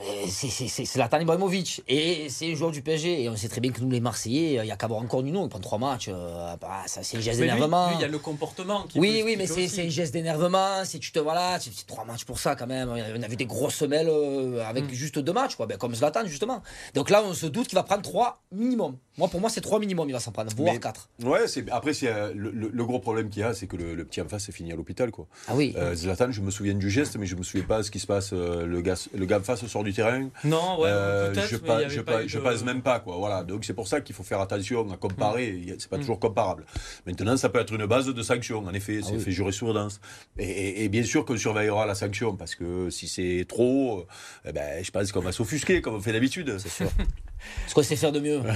Euh, 0.01 0.25
C'est- 0.29 0.85
Zlatan 0.85 1.19
Ibrahimovic 1.19 1.81
et 1.87 2.27
c'est 2.29 2.51
un 2.51 2.55
joueur 2.55 2.71
du 2.71 2.81
PSG 2.81 3.23
et 3.23 3.29
on 3.29 3.35
sait 3.35 3.49
très 3.49 3.59
bien 3.61 3.71
que 3.71 3.81
nous 3.81 3.89
les 3.89 3.99
Marseillais, 3.99 4.53
il 4.63 4.65
y 4.67 4.71
a 4.71 4.75
qu'à 4.77 4.87
voir 4.87 5.01
encore 5.01 5.23
Nuno, 5.23 5.43
il 5.45 5.49
prend 5.49 5.59
trois 5.59 5.77
matchs, 5.77 6.07
euh, 6.09 6.55
bah, 6.61 6.83
ça 6.85 7.03
c'est 7.03 7.17
un 7.17 7.19
geste 7.19 7.39
d'énervement. 7.39 7.89
il 7.95 8.01
y 8.01 8.03
a 8.03 8.07
le 8.07 8.17
comportement 8.19 8.83
qui 8.83 8.99
Oui, 8.99 9.21
oui, 9.25 9.35
mais 9.37 9.45
c'est 9.47 9.85
un 9.85 9.89
geste 9.89 10.13
d'énervement. 10.13 10.85
Si 10.85 10.99
tu 10.99 11.11
te 11.11 11.19
voilà, 11.19 11.59
c'est 11.59 11.71
c'est 11.73 11.85
trois 11.85 12.05
matchs 12.05 12.23
pour 12.25 12.39
ça 12.39 12.55
quand 12.55 12.67
même. 12.67 12.89
On 12.89 13.21
a 13.23 13.27
vu 13.27 13.35
des 13.35 13.45
grosses 13.45 13.75
semelles 13.75 14.07
euh, 14.09 14.63
avec 14.65 14.85
Mm. 14.85 14.89
juste 14.93 15.19
deux 15.19 15.33
matchs, 15.33 15.55
quoi. 15.55 15.65
Ben, 15.67 15.77
comme 15.77 15.93
Zlatan 15.95 16.25
justement. 16.25 16.61
Donc 16.93 17.09
là, 17.09 17.21
on 17.25 17.33
se 17.33 17.45
doute 17.45 17.67
qu'il 17.67 17.75
va 17.75 17.83
prendre 17.83 18.01
trois 18.01 18.41
minimum. 18.51 18.97
Moi, 19.17 19.27
pour 19.27 19.41
moi, 19.41 19.49
c'est 19.49 19.59
trois 19.61 19.79
minimum. 19.79 20.07
Il 20.09 20.13
va 20.13 20.19
s'en 20.21 20.31
prendre, 20.31 20.51
voire 20.55 20.73
Mais- 20.73 20.79
quatre. 20.79 21.09
Ouais, 21.23 21.47
c'est 21.47 21.69
après 21.71 21.93
c'est 21.93 22.07
euh, 22.07 22.31
le, 22.35 22.51
le- 22.51 22.69
le 22.73 22.85
gros 22.85 22.99
problème 22.99 23.29
qu'il 23.29 23.41
y 23.41 23.43
a, 23.43 23.53
c'est 23.53 23.67
que 23.67 23.75
le, 23.75 23.95
le 23.95 24.05
petit 24.05 24.21
en 24.21 24.27
face 24.29 24.47
est 24.49 24.53
fini 24.53 24.71
à 24.71 24.75
l'hôpital 24.75 25.11
quoi. 25.11 25.27
Ah 25.47 25.53
oui. 25.55 25.73
Euh, 25.77 25.93
Zlatan, 25.93 26.31
je 26.31 26.41
me 26.41 26.51
souviens 26.51 26.73
du 26.73 26.89
geste, 26.89 27.17
mais 27.17 27.25
je 27.25 27.35
me 27.35 27.43
souviens 27.43 27.65
pas 27.67 27.83
ce 27.83 27.91
qui 27.91 27.99
se 27.99 28.07
passe. 28.07 28.29
euh, 28.33 28.65
le 28.65 28.81
gars, 28.81 28.95
le 29.13 29.25
gars 29.25 29.39
en 29.39 29.43
face 29.43 29.65
sort 29.67 29.83
du 29.83 29.88
terrain. 29.93 30.29
Non, 30.43 30.79
ouais, 30.79 30.89
Euh, 30.91 31.31
peut-être. 31.31 31.47
je 31.47 31.55
mais 31.55 31.61
il 31.61 31.63
y 31.63 31.67
pas, 31.67 31.75
avait 31.77 31.89
je, 31.89 32.01
pas 32.01 32.11
pas- 32.13 32.23
eu 32.23 32.29
je 32.29 32.37
de- 32.37 32.43
passe 32.43 32.63
même 32.63 32.81
pas 32.81 32.99
quoi. 32.99 33.17
Voilà, 33.17 33.43
donc 33.43 33.65
c'est 33.65 33.73
pour 33.73 33.87
ça 33.87 34.01
qu'il 34.01 34.15
faut 34.15 34.23
faire 34.23 34.39
attention 34.41 34.89
à 34.91 34.97
comparer. 34.97 35.61
A- 35.69 35.73
C'est 35.79 35.89
pas 35.89 35.97
Mm. 35.97 36.01
toujours 36.01 36.19
comparable. 36.19 36.65
Maintenant, 37.05 37.37
ça 37.37 37.49
peut 37.49 37.59
être 37.59 37.73
une 37.73 37.85
base 37.85 38.07
de 38.07 38.23
sanction. 38.23 38.65
En 38.65 38.73
effet, 38.73 39.01
c'est 39.03 39.13
oui. 39.13 39.19
fait 39.19 39.31
jurisprudence. 39.31 39.99
Et, 40.37 40.43
et- 40.49 40.83
et 40.85 40.89
bien 40.89 41.03
sûr 41.03 41.25
qu'on 41.25 41.37
surveillera 41.37 41.85
la 41.85 41.95
sanction 41.95 42.35
parce 42.35 42.55
que 42.55 42.89
si 42.89 43.07
c'est 43.07 43.45
trop, 43.47 44.05
eh 44.45 44.51
ben, 44.51 44.83
je 44.83 44.91
pense 44.91 45.11
qu'on 45.11 45.21
va 45.21 45.31
s'offusquer 45.31 45.81
comme 45.81 45.95
on 45.95 46.01
fait 46.01 46.13
d'habitude. 46.13 46.57
C'est 46.59 46.69
sûr. 46.69 46.89
Ce 47.67 47.73
qu'on 47.73 47.83
sait 47.83 47.95
faire 47.95 48.11
de 48.11 48.19
mieux. 48.19 48.41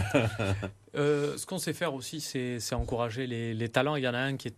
Euh, 0.96 1.38
ce 1.38 1.46
qu'on 1.48 1.58
sait 1.58 1.74
faire 1.74 1.96
aussi, 1.96 2.22
c'est 2.22 2.60
c'est 2.60 2.76
encourager 2.76 3.26
les, 3.26 3.56
les 3.56 3.70
talents. 3.70 3.96
Il 3.96 4.04
y 4.04 4.08
en 4.08 4.14
a 4.14 4.20
un 4.20 4.38
qui 4.38 4.50
est 4.50 4.56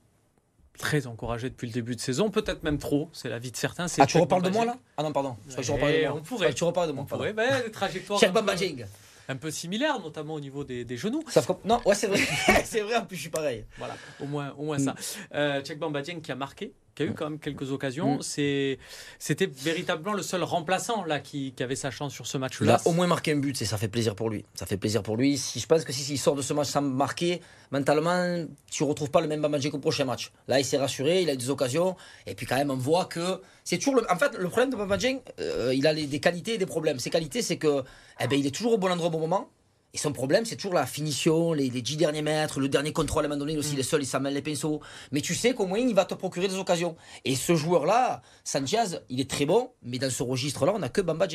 très 0.78 1.08
encouragé 1.08 1.50
depuis 1.50 1.68
le 1.68 1.74
début 1.74 1.96
de 1.96 2.02
saison, 2.02 2.30
peut-être 2.30 2.64
même 2.64 2.78
trop, 2.78 3.10
c'est 3.14 3.30
l'avis 3.30 3.52
de 3.52 3.58
certains. 3.58 3.88
c'est 3.88 4.02
Ah, 4.02 4.06
tu 4.06 4.18
reparles 4.18 4.44
de 4.44 4.50
moi 4.50 4.66
là? 4.66 4.76
Ah 4.98 5.04
non, 5.04 5.12
pardon. 5.12 5.36
Je 5.50 5.62
tu 5.62 5.72
reparles 5.72 5.94
de 5.94 6.02
moi. 6.08 6.14
on 6.18 6.22
pourrait. 6.22 6.54
Tu 6.54 6.64
reparles 6.64 6.88
de 6.88 6.94
moi. 6.94 7.04
On 7.04 7.06
pourrait, 7.06 7.34
ben, 7.34 7.64
des 7.64 7.72
trajectoires 7.72 8.20
un 9.28 9.36
peu, 9.38 9.50
similaires, 9.50 10.00
notamment 10.00 10.36
au 10.36 10.40
niveau 10.40 10.64
des, 10.64 10.86
des 10.86 10.98
genoux. 10.98 11.24
Non, 11.64 11.82
ouais, 11.86 11.96
c'est 11.96 12.08
vrai. 12.08 12.20
c'est 12.64 12.82
vrai, 12.82 12.96
en 12.98 13.06
plus, 13.06 13.16
je 13.16 13.22
suis 13.22 13.30
pareil. 13.30 13.66
Voilà, 13.78 13.96
au 14.20 14.26
moins, 14.26 14.54
au 14.58 14.64
moins 14.66 14.78
Mm. 14.78 14.84
ça. 14.84 14.96
Euh, 15.34 15.64
Cheikh 15.66 15.80
Bamba 15.80 16.02
Dieng 16.02 16.22
qui 16.22 16.32
a 16.32 16.36
marqué, 16.36 16.74
qui 16.96 17.04
a 17.04 17.06
eu 17.08 17.14
quand 17.14 17.30
même 17.30 17.40
quelques 17.40 17.72
occasions. 17.72 18.16
Mm. 18.18 18.22
C'est, 18.22 18.80
c'était 19.20 19.46
véritablement 19.48 20.14
le 20.16 20.24
seul 20.24 20.44
remplaçant 20.44 21.04
là 21.04 21.20
qui, 21.20 21.52
qui 21.54 21.62
avait 21.62 21.76
sa 21.76 21.92
chance 21.92 22.14
sur 22.14 22.26
ce 22.26 22.38
Il 22.38 22.42
match-là. 22.42 22.76
a 22.76 22.88
au 22.88 22.94
moins 22.94 23.08
marqué 23.08 23.34
un 23.34 23.38
but, 23.38 23.62
et 23.62 23.66
ça 23.66 23.78
fait 23.78 23.88
plaisir 23.90 24.16
pour 24.16 24.30
lui. 24.30 24.46
Ça 24.56 24.66
fait 24.66 24.78
plaisir 24.78 25.04
pour 25.04 25.18
lui. 25.18 25.38
Si, 25.38 25.60
je 25.60 25.66
pense 25.68 25.84
que 25.84 25.92
si, 25.94 26.02
s'il 26.04 26.18
sort 26.20 26.36
de 26.36 26.42
ce 26.42 26.54
match 26.54 26.70
sans 26.70 26.82
marquer, 26.82 27.42
mentalement, 27.72 28.46
tu 28.72 28.84
ne 28.84 28.90
retrouves 28.90 29.12
pas 29.12 29.22
le 29.22 29.28
même 29.28 29.42
Bamba 29.42 29.60
Dieng 29.60 29.72
qu'au 29.72 29.80
prochain 29.80 30.06
match. 30.06 30.32
Là, 30.48 30.60
il 30.60 30.66
s'est 30.66 30.78
rassuré, 30.78 31.22
il 31.22 31.30
a 31.30 31.34
eu 31.34 31.38
des 31.38 31.50
occasions, 31.50 31.96
et 32.26 32.34
puis 32.36 32.46
quand 32.46 32.56
même, 32.56 32.72
on 32.72 32.76
voit 32.78 33.06
que 33.06 33.42
c'est 33.64 33.78
toujours 33.78 33.96
le. 33.96 34.12
En 34.12 34.18
fait, 34.18 34.34
le 34.38 34.48
problème 34.48 34.70
de 34.70 34.76
Bamba 34.78 34.98
Dieng, 34.98 35.20
euh, 35.40 35.74
il 35.76 35.86
a 35.88 35.94
les- 35.94 36.08
des 36.08 36.20
qualités 36.20 36.54
et 36.54 36.58
des 36.58 36.66
problèmes. 36.66 37.00
Ses 37.00 37.10
qualités, 37.10 37.42
c'est 37.42 37.58
que, 37.58 37.84
eh 38.22 38.28
ben, 38.28 38.40
il 38.40 38.46
est 38.48 38.52
toujours 38.56 38.74
au 38.74 38.78
bon 38.78 38.90
endroit 38.92 39.08
au 39.08 39.12
bon 39.12 39.20
moment. 39.20 39.50
Et 39.96 39.98
son 39.98 40.12
problème, 40.12 40.44
c'est 40.44 40.58
toujours 40.58 40.74
la 40.74 40.86
finition, 40.86 41.54
les, 41.54 41.70
les 41.70 41.82
10 41.82 41.96
derniers 41.96 42.22
mètres, 42.22 42.60
le 42.60 42.68
dernier 42.68 42.92
contrôle 42.92 43.24
à 43.24 43.28
un 43.28 43.30
moment 43.30 43.40
donné 43.40 43.58
aussi, 43.58 43.76
Mm. 43.76 43.78
les 43.78 43.84
seuls, 43.84 44.04
il 44.04 44.06
s'amène 44.06 44.34
les 44.34 44.42
pinceaux. 44.42 44.82
Mais 45.14 45.22
tu 45.22 45.34
sais 45.34 45.54
qu'au 45.54 45.66
moins, 45.68 45.80
il 45.80 45.96
va 45.96 46.04
te 46.04 46.14
procurer 46.16 46.50
des 46.50 46.58
occasions. 46.58 46.98
Et 47.24 47.36
ce 47.38 47.56
joueur-là, 47.56 48.22
Sanchez, 48.44 49.00
il 49.08 49.22
est 49.22 49.30
très 49.30 49.46
bon, 49.46 49.72
mais 49.84 49.98
dans 49.98 50.10
ce 50.10 50.22
registre-là, 50.22 50.74
on 50.76 50.80
n'a 50.80 50.90
que 50.90 51.00
Bamba. 51.00 51.28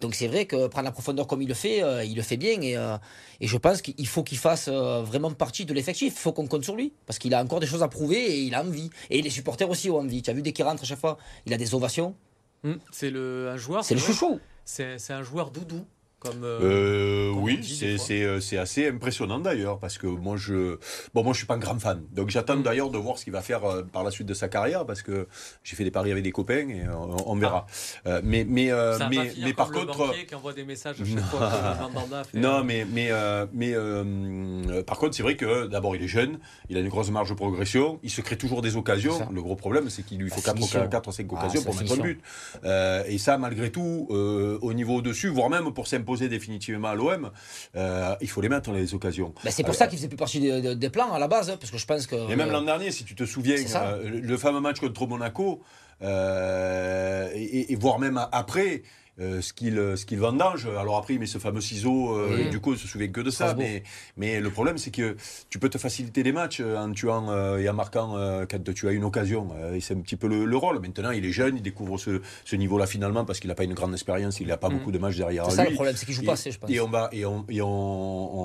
Donc 0.00 0.16
c'est 0.16 0.26
vrai 0.26 0.46
que 0.46 0.66
prendre 0.66 0.86
la 0.86 0.90
profondeur 0.90 1.28
comme 1.28 1.40
il 1.40 1.46
le 1.48 1.54
fait, 1.54 1.84
euh, 1.84 2.02
il 2.04 2.16
le 2.16 2.22
fait 2.22 2.36
bien. 2.36 2.60
Et, 2.62 2.76
euh, 2.76 2.96
et 3.40 3.46
je 3.46 3.56
pense 3.56 3.80
qu'il 3.80 4.06
faut 4.08 4.24
qu'il 4.24 4.38
fasse 4.38 4.66
euh, 4.66 5.02
vraiment 5.02 5.30
partie 5.30 5.64
de 5.64 5.72
l'effectif. 5.72 6.12
Il 6.16 6.20
faut 6.20 6.32
qu'on 6.32 6.48
compte 6.48 6.64
sur 6.64 6.74
lui. 6.74 6.92
Parce 7.06 7.20
qu'il 7.20 7.32
a 7.32 7.40
encore 7.40 7.60
des 7.60 7.68
choses 7.68 7.84
à 7.84 7.88
prouver 7.88 8.18
et 8.18 8.40
il 8.40 8.56
a 8.56 8.64
envie. 8.64 8.90
Et 9.10 9.22
les 9.22 9.30
supporters 9.30 9.70
aussi 9.70 9.88
ont 9.88 9.98
envie. 9.98 10.20
Tu 10.20 10.30
as 10.30 10.32
vu, 10.32 10.42
dès 10.42 10.50
qu'il 10.52 10.64
rentre 10.64 10.82
à 10.82 10.86
chaque 10.86 10.98
fois, 10.98 11.16
il 11.46 11.54
a 11.54 11.56
des 11.56 11.74
ovations. 11.76 12.16
Hmm, 12.64 12.74
C'est 12.90 13.10
le 13.10 13.50
un 13.50 13.56
joueur. 13.56 13.84
C'est 13.84 13.94
le 13.94 14.00
chouchou. 14.00 14.40
C'est 14.64 14.96
un 15.10 15.22
joueur 15.22 15.52
doudou. 15.52 15.84
Comme, 16.20 16.44
euh, 16.44 16.60
Euh, 16.62 17.32
comme 17.32 17.42
oui, 17.44 17.60
c'est 17.98 18.22
euh, 18.22 18.40
c'est 18.40 18.58
assez 18.58 18.86
impressionnant 18.88 19.38
d'ailleurs 19.40 19.78
parce 19.78 19.96
que 19.98 20.06
moi 20.06 20.36
je 20.36 20.76
bon 21.14 21.24
moi 21.24 21.32
je 21.32 21.38
suis 21.38 21.46
pas 21.46 21.54
un 21.54 21.58
grand 21.58 21.78
fan 21.80 22.02
donc 22.12 22.28
j'attends 22.28 22.56
Mm. 22.56 22.62
d'ailleurs 22.62 22.90
de 22.90 22.98
voir 22.98 23.16
ce 23.18 23.24
qu'il 23.24 23.32
va 23.32 23.40
faire 23.40 23.64
euh, 23.64 23.82
par 23.82 24.04
la 24.04 24.10
suite 24.10 24.26
de 24.28 24.34
sa 24.34 24.48
carrière 24.48 24.84
parce 24.84 25.00
que 25.02 25.26
j'ai 25.64 25.76
fait 25.76 25.84
des 25.84 25.90
paris 25.90 26.12
avec 26.12 26.22
des 26.22 26.30
copains 26.32 26.68
et 26.68 26.82
on, 26.88 27.30
on 27.32 27.36
verra. 27.36 27.66
Euh, 28.06 28.20
mais 28.22 28.44
mais 28.46 28.70
va 28.70 29.08
mais 29.08 29.32
mais 29.42 29.52
par 29.54 29.70
contre 29.70 29.96
banquier 29.96 30.26
qui 30.26 30.34
envoie 30.34 30.52
des 30.52 30.64
messages 30.64 31.00
à 31.00 31.04
chaque 31.04 31.14
Non. 31.14 31.22
fois 31.22 31.40
que 31.48 31.78
le 31.88 31.94
Mandanda 31.94 32.24
fait, 32.24 32.38
non 32.38 32.64
mais 32.64 32.84
mais 32.92 33.08
euh, 33.10 33.46
mais 33.54 33.72
euh, 33.74 34.82
par 34.82 34.98
contre 34.98 35.14
c'est 35.14 35.22
vrai 35.22 35.36
que 35.36 35.66
d'abord 35.68 35.96
il 35.96 36.02
est 36.02 36.08
jeune, 36.08 36.38
il 36.68 36.76
a 36.76 36.80
une 36.80 36.88
grosse 36.88 37.10
marge 37.10 37.30
de 37.30 37.34
progression, 37.34 37.98
il 38.02 38.10
se 38.10 38.20
crée 38.20 38.36
toujours 38.36 38.60
des 38.60 38.76
occasions. 38.76 39.18
Le 39.32 39.40
gros 39.42 39.56
problème 39.56 39.88
c'est 39.88 40.02
qu'il 40.02 40.18
lui 40.18 40.28
faut 40.28 40.40
4 40.42 40.56
finition. 40.56 40.86
4 40.88 41.08
ou 41.08 41.12
5 41.12 41.26
Ah, 41.30 41.34
occasions 41.38 41.62
pour 41.62 41.74
mettre 41.76 41.92
un 41.94 41.96
but. 41.96 42.20
Euh, 42.64 43.04
et 43.06 43.16
ça 43.18 43.38
malgré 43.38 43.70
tout 43.72 44.06
euh, 44.10 44.58
au 44.60 44.74
niveau 44.74 44.96
au-dessus 44.96 45.28
voire 45.28 45.48
même 45.48 45.72
pour 45.72 45.86
s'imposer 45.86 46.09
définitivement 46.18 46.88
à 46.88 46.94
l'OM, 46.94 47.30
euh, 47.76 48.14
il 48.20 48.28
faut 48.28 48.40
les 48.40 48.48
mettre 48.48 48.70
les 48.72 48.94
occasions. 48.94 49.34
Ben, 49.44 49.50
c'est 49.50 49.62
pour 49.62 49.74
Euh, 49.74 49.76
ça 49.76 49.86
qu'il 49.86 49.98
faisait 49.98 50.08
plus 50.08 50.16
partie 50.16 50.40
des, 50.40 50.90
plans 50.90 51.12
à 51.12 51.18
la 51.18 51.28
base, 51.28 51.50
hein, 51.50 51.56
parce 51.58 51.70
que 51.70 51.78
je 51.78 51.86
pense 51.86 52.06
que. 52.06 52.30
Et 52.30 52.36
même 52.36 52.50
l'an 52.50 52.62
dernier, 52.62 52.90
si 52.90 53.04
tu 53.04 53.14
te 53.14 53.24
souviens, 53.24 53.56
euh, 53.56 54.20
le 54.20 54.36
fameux 54.36 54.60
match 54.60 54.80
contre 54.80 55.06
Monaco, 55.06 55.62
euh, 56.02 57.28
et, 57.34 57.72
et 57.72 57.76
voire 57.76 57.98
même 57.98 58.20
après, 58.32 58.82
euh, 59.20 59.40
ce 59.40 59.52
qu'il 59.52 59.74
ce 59.96 60.04
qu'il 60.06 60.18
vendange. 60.18 60.66
Alors 60.66 60.96
après, 60.96 61.14
il 61.14 61.20
met 61.20 61.26
ce 61.26 61.38
fameux 61.38 61.60
ciseau, 61.60 62.16
euh, 62.16 62.34
Oui. 62.34 62.40
et 62.42 62.50
du 62.50 62.60
coup, 62.60 62.72
il 62.72 62.78
se 62.78 62.88
souvient 62.88 63.08
que 63.08 63.20
de 63.20 63.30
ça. 63.30 63.54
Mais, 63.58 63.82
mais 64.16 64.40
le 64.40 64.50
problème, 64.50 64.78
c'est 64.78 64.90
que 64.90 65.16
tu 65.50 65.58
peux 65.58 65.68
te 65.68 65.78
faciliter 65.78 66.22
les 66.22 66.32
matchs 66.32 66.60
euh, 66.60 66.76
en 66.78 66.90
tuant 66.92 67.28
euh, 67.30 67.58
et 67.58 67.68
en 67.68 67.74
marquant 67.74 68.16
euh, 68.16 68.46
quand 68.50 68.72
tu 68.72 68.88
as 68.88 68.92
une 68.92 69.04
occasion. 69.04 69.48
Euh, 69.56 69.74
et 69.74 69.80
c'est 69.80 69.94
un 69.94 70.00
petit 70.00 70.16
peu 70.16 70.26
le, 70.28 70.44
le 70.44 70.56
rôle. 70.56 70.78
Maintenant, 70.80 71.10
il 71.10 71.24
est 71.26 71.32
jeune, 71.32 71.56
il 71.56 71.62
découvre 71.62 71.98
ce, 71.98 72.20
ce 72.44 72.56
niveau-là 72.56 72.86
finalement 72.86 73.24
parce 73.24 73.40
qu'il 73.40 73.48
n'a 73.48 73.54
pas 73.54 73.64
une 73.64 73.74
grande 73.74 73.92
expérience, 73.92 74.40
il 74.40 74.46
n'a 74.48 74.56
pas 74.56 74.68
Mm. 74.70 74.78
beaucoup 74.78 74.92
de 74.92 74.98
matchs 74.98 75.16
derrière 75.16 75.44
C'est 75.46 75.50
lui. 75.50 75.56
ça 75.56 75.68
le 75.68 75.74
problème, 75.74 75.96
c'est 75.96 76.06
qu'il 76.06 76.14
joue 76.14 76.22
pas 76.24 76.32
assez, 76.32 76.50
je 76.52 76.58
pense. 76.58 76.70
Et 76.70 76.80
on 76.80 76.88
va, 76.88 77.08
et 77.12 77.24
on, 77.26 77.44
et 77.48 77.60
on, 77.60 77.68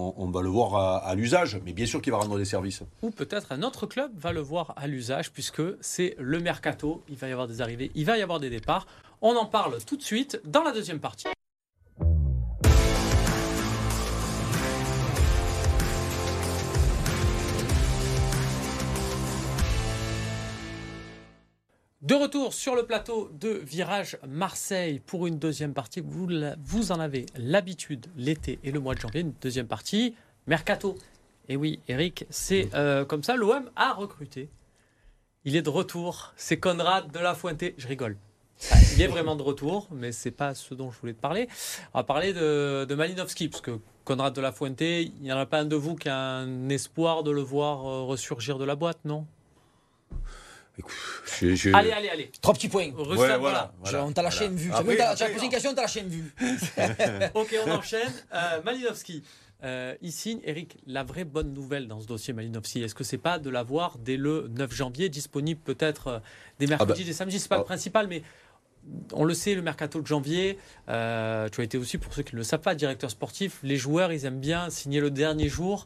on- 0.10 0.14
on 0.18 0.30
va 0.32 0.42
le 0.42 0.50
voir 0.50 0.76
à, 0.76 0.98
à 0.98 1.16
l'usage, 1.16 1.60
mais 1.66 1.74
bien 1.74 1.86
sûr 1.86 2.02
qu'il 2.02 2.12
va 2.12 2.18
rendre 2.20 2.38
des 2.38 2.46
services. 2.46 2.82
Ou 3.02 3.12
peut-être 3.12 3.52
un 3.52 3.62
autre 3.64 3.86
club 3.86 4.12
va 4.18 4.32
le 4.32 4.42
voir 4.42 4.74
à 4.78 4.88
l'usage, 4.88 5.32
puisque 5.32 5.62
c'est 5.82 6.16
le 6.20 6.40
mercato. 6.40 7.04
Il 7.10 7.16
va 7.18 7.28
y 7.28 7.32
avoir 7.32 7.48
des 7.48 7.62
arrivées, 7.62 7.92
il 7.96 8.06
va 8.06 8.18
y 8.18 8.22
avoir 8.22 8.40
des 8.40 8.50
départs. 8.50 8.88
On 9.28 9.36
en 9.38 9.48
parle 9.48 9.84
tout 9.84 9.98
de 9.98 10.04
suite 10.04 10.40
dans 10.46 10.62
la 10.62 10.72
deuxième 10.72 11.00
partie. 11.00 11.26
De 22.02 22.14
retour 22.14 22.54
sur 22.54 22.76
le 22.76 22.86
plateau 22.86 23.32
de 23.34 23.50
Virage 23.50 24.18
Marseille 24.28 25.00
pour 25.00 25.26
une 25.26 25.40
deuxième 25.40 25.74
partie. 25.74 26.02
Vous, 26.02 26.28
la- 26.28 26.56
vous 26.64 26.92
en 26.92 27.00
avez 27.00 27.26
l'habitude 27.36 28.06
l'été 28.16 28.60
et 28.64 28.72
le 28.72 28.80
mois 28.80 28.94
de 28.94 29.00
janvier, 29.00 29.22
une 29.22 29.34
deuxième 29.42 29.68
partie, 29.68 30.14
Mercato. 30.46 30.96
Et 31.50 31.56
oui, 31.56 31.80
Eric, 31.88 32.26
c'est 32.30 32.70
euh, 32.76 33.06
comme 33.06 33.24
ça, 33.24 33.36
l'OM 33.36 33.72
a 33.76 33.94
recruté. 33.94 34.50
Il 35.46 35.56
est 35.56 35.62
de 35.64 35.70
retour, 35.70 36.34
c'est 36.36 36.58
Conrad 36.60 37.12
de 37.12 37.20
la 37.20 37.34
Fuente. 37.34 37.64
Je 37.78 37.88
rigole. 37.88 38.18
Ah, 38.72 38.76
Il 38.96 39.02
est 39.02 39.08
vraiment 39.08 39.36
de 39.36 39.42
retour, 39.44 39.88
mais 39.92 40.12
c'est 40.12 40.32
pas 40.32 40.56
ce 40.56 40.74
dont 40.74 40.90
je 40.92 41.00
voulais 41.00 41.14
te 41.14 41.20
parler. 41.22 41.48
On 41.94 42.00
va 42.00 42.04
parler 42.04 42.34
de, 42.34 42.86
de 42.88 42.96
Malinowski, 42.96 43.50
parce 43.50 43.62
que 43.62 43.80
Conrad 44.06 44.34
de 44.34 44.42
la 44.42 44.52
Fuente, 44.52 44.82
il 44.82 45.12
n'y 45.22 45.32
en 45.32 45.38
a 45.38 45.46
pas 45.46 45.60
un 45.60 45.66
de 45.66 45.76
vous 45.76 45.96
qui 45.96 46.10
a 46.10 46.18
un 46.18 46.70
espoir 46.70 47.24
de 47.24 47.32
le 47.32 47.42
voir 47.42 47.86
euh, 47.88 48.04
ressurgir 48.04 48.58
de 48.58 48.66
la 48.66 48.76
boîte, 48.76 49.00
non? 49.04 49.26
Écoute, 50.78 50.94
je- 51.40 51.56
je- 51.56 51.70
Allez, 51.74 51.92
allez, 51.92 52.10
allez. 52.10 52.32
Trois 52.42 52.54
petits 52.54 52.68
points. 52.68 52.90
Ouais, 52.92 53.16
voilà. 53.16 53.38
voilà. 53.38 53.74
Je- 53.86 53.96
on 53.98 54.12
t'a 54.12 54.22
lâché 54.22 54.40
voilà. 54.48 54.52
une 54.52 54.58
vue. 54.58 54.70
Tu 54.70 55.24
as 55.24 55.30
posé 55.30 55.46
une 55.46 55.52
question, 55.52 55.72
on 55.72 55.74
t'a 55.76 55.82
lâché 55.84 56.02
une 56.02 56.10
vue. 56.10 56.34
Ok, 57.34 57.56
on 57.66 57.72
enchaîne. 57.72 58.12
Euh, 58.34 58.62
Malinowski. 58.64 59.24
Euh, 59.64 59.96
il 60.02 60.12
signe, 60.12 60.42
Eric, 60.44 60.78
la 60.86 61.04
vraie 61.04 61.24
bonne 61.24 61.54
nouvelle 61.54 61.88
dans 61.88 62.00
ce 62.02 62.06
dossier 62.06 62.34
Malinowski, 62.34 62.84
est-ce 62.84 62.94
que 62.94 63.06
c'est 63.06 63.18
pas 63.18 63.40
de 63.40 63.50
l'avoir 63.50 63.98
dès 63.98 64.18
le 64.18 64.48
9 64.50 64.72
janvier, 64.74 65.08
disponible 65.08 65.62
peut-être 65.64 66.08
euh, 66.08 66.20
des 66.60 66.68
mercredis, 66.68 67.02
bah. 67.02 67.08
des 67.08 67.14
samedis, 67.14 67.40
c'est 67.40 67.48
pas 67.48 67.56
Ah. 67.56 67.60
le 67.60 67.64
principal, 67.64 68.08
mais 68.08 68.22
on 69.14 69.24
le 69.24 69.34
sait, 69.34 69.56
le 69.56 69.62
mercato 69.62 70.02
de 70.02 70.08
janvier, 70.08 70.58
euh, 70.90 71.50
tu 71.50 71.62
as 71.62 71.64
été 71.64 71.78
aussi, 71.78 71.98
pour 71.98 72.14
ceux 72.14 72.24
qui 72.24 72.34
ne 72.36 72.40
le 72.40 72.44
savent 72.44 72.60
pas, 72.62 72.76
directeur 72.76 73.10
sportif, 73.12 73.60
les 73.64 73.78
joueurs, 73.78 74.12
ils 74.14 74.26
aiment 74.26 74.40
bien 74.40 74.70
signer 74.70 75.00
le 75.00 75.10
dernier 75.12 75.50
jour, 75.50 75.86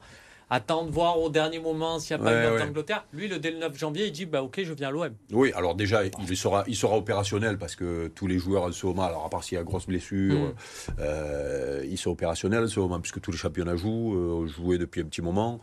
attendre 0.51 0.89
voir 0.89 1.19
au 1.19 1.29
dernier 1.29 1.59
moment 1.59 1.99
s'il 1.99 2.17
n'y 2.17 2.23
a 2.23 2.25
pas 2.25 2.31
Ouais, 2.35 2.51
ouais. 2.53 2.65
d'Angleterre. 2.65 3.05
Lui, 3.13 3.27
le, 3.27 3.37
dès 3.37 3.51
le 3.51 3.59
9 3.59 3.77
janvier, 3.77 4.07
il 4.07 4.11
dit, 4.11 4.25
bah 4.25 4.41
ok, 4.41 4.61
je 4.63 4.73
viens 4.73 4.87
à 4.87 4.91
l'OM. 4.91 5.11
Oui, 5.31 5.51
alors 5.53 5.75
déjà, 5.75 6.01
il 6.05 6.35
sera, 6.37 6.63
il 6.65 6.75
sera 6.75 6.97
opérationnel 6.97 7.59
parce 7.59 7.75
que 7.75 8.07
tous 8.07 8.25
les 8.25 8.39
joueurs 8.39 8.63
en 8.63 8.71
ce 8.71 8.83
moment, 8.87 9.03
alors 9.03 9.25
à 9.25 9.29
part 9.29 9.43
s'il 9.43 9.57
y 9.59 9.61
a 9.61 9.63
grosse 9.63 9.85
blessure, 9.85 10.39
Mm. 10.39 10.53
euh, 11.01 11.85
ils 11.87 11.99
sont 11.99 12.09
opérationnels 12.09 12.63
en 12.63 12.67
ce 12.67 12.79
moment 12.79 12.99
puisque 12.99 13.21
tous 13.21 13.31
les 13.31 13.37
championnats 13.37 13.75
jouent, 13.75 14.15
euh, 14.15 14.47
joué 14.47 14.79
depuis 14.79 15.01
un 15.01 15.05
petit 15.05 15.21
moment. 15.21 15.61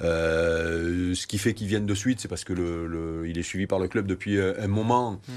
Euh, 0.00 1.14
ce 1.14 1.26
qui 1.26 1.38
fait 1.38 1.54
qu'ils 1.54 1.66
viennent 1.68 1.86
de 1.86 1.94
suite, 1.94 2.20
c'est 2.20 2.28
parce 2.28 2.44
que 2.44 2.52
le, 2.52 2.86
le- 2.86 3.28
il 3.28 3.38
est 3.38 3.42
suivi 3.42 3.66
par 3.66 3.78
le 3.78 3.88
club 3.88 4.06
depuis 4.06 4.38
un 4.40 4.68
moment 4.68 5.12
Mm. 5.28 5.32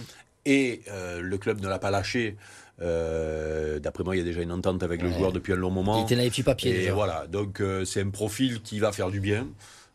Et 0.49 0.81
euh, 0.89 1.21
le 1.21 1.37
club 1.37 1.61
ne 1.61 1.67
l'a 1.67 1.79
pas 1.79 1.91
lâché. 1.91 2.35
Euh, 2.81 3.79
D'après 3.79 4.03
moi, 4.03 4.15
il 4.15 4.19
y 4.19 4.21
a 4.21 4.25
déjà 4.25 4.41
une 4.41 4.51
entente 4.51 4.83
avec 4.83 5.01
le 5.01 5.11
joueur 5.11 5.31
depuis 5.31 5.53
un 5.53 5.57
long 5.57 5.69
Il 5.69 5.73
moment. 5.75 6.03
était 6.03 6.15
dans 6.15 6.21
les 6.21 6.29
petits 6.29 6.43
papiers 6.43 6.71
Et 6.71 6.77
déjà. 6.79 6.93
voilà, 6.93 7.27
donc 7.27 7.61
euh, 7.61 7.85
c'est 7.85 8.01
un 8.01 8.09
profil 8.09 8.61
qui 8.61 8.79
va 8.79 8.91
faire 8.91 9.09
du 9.11 9.19
bien. 9.19 9.47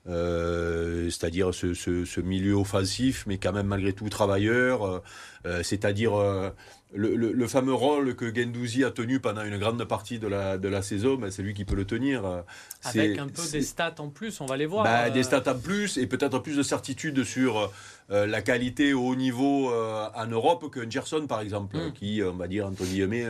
Euh, 0.07 1.05
c'est-à-dire 1.11 1.55
ce, 1.55 1.75
ce- 1.75 2.05
ce 2.05 2.21
milieu 2.21 2.55
offensif, 2.55 3.25
mais 3.27 3.39
quand 3.39 3.53
même 3.53 3.67
malgré 3.67 3.93
tout 3.93 4.09
travailleur, 4.09 4.85
euh, 4.85 4.99
euh, 5.47 5.63
c'est-à-dire 5.63 6.15
euh, 6.19 6.51
le, 6.95 7.17
le- 7.17 7.33
le 7.33 7.49
fameux 7.49 7.73
rôle 7.75 8.15
que 8.15 8.33
Gendouzi 8.35 8.85
a 8.85 8.91
tenu 8.91 9.19
pendant 9.19 9.43
une 9.45 9.59
grande 9.59 9.83
partie 9.85 10.19
de 10.19 10.29
la, 10.29 10.59
de 10.59 10.69
la 10.69 10.83
saison, 10.83 11.17
ben, 11.17 11.31
c'est 11.31 11.43
lui 11.43 11.53
qui 11.55 11.65
peut 11.65 11.75
le 11.75 11.85
tenir. 11.87 12.23
Avec 12.85 13.19
un 13.19 13.27
peu 13.29 13.43
des 13.51 13.63
stats 13.63 13.95
en 13.99 14.09
plus, 14.11 14.41
on 14.41 14.47
va 14.47 14.57
les 14.57 14.67
voir. 14.67 14.87
euh, 14.89 15.11
Des 15.11 15.23
stats 15.23 15.51
en 15.51 15.59
plus 15.59 15.97
et 15.99 16.07
peut-être 16.07 16.39
plus 16.39 16.57
de 16.57 16.63
certitude 16.63 17.25
sur 17.25 17.73
la 18.11 18.43
qualité 18.43 18.93
au 18.93 19.09
haut 19.09 19.17
niveau 19.17 19.71
en 19.73 20.27
Europe 20.27 20.73
qu'un 20.73 20.89
Gerson 20.89 21.27
par 21.27 21.41
exemple, 21.41 21.77
Mm. 21.79 21.93
qui, 21.95 22.21
on 22.23 22.35
va 22.37 22.47
dire, 22.47 22.67
entre 22.67 22.85
guillemets, 22.85 23.27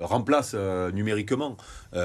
remplace 0.00 0.54
numériquement. 0.92 1.56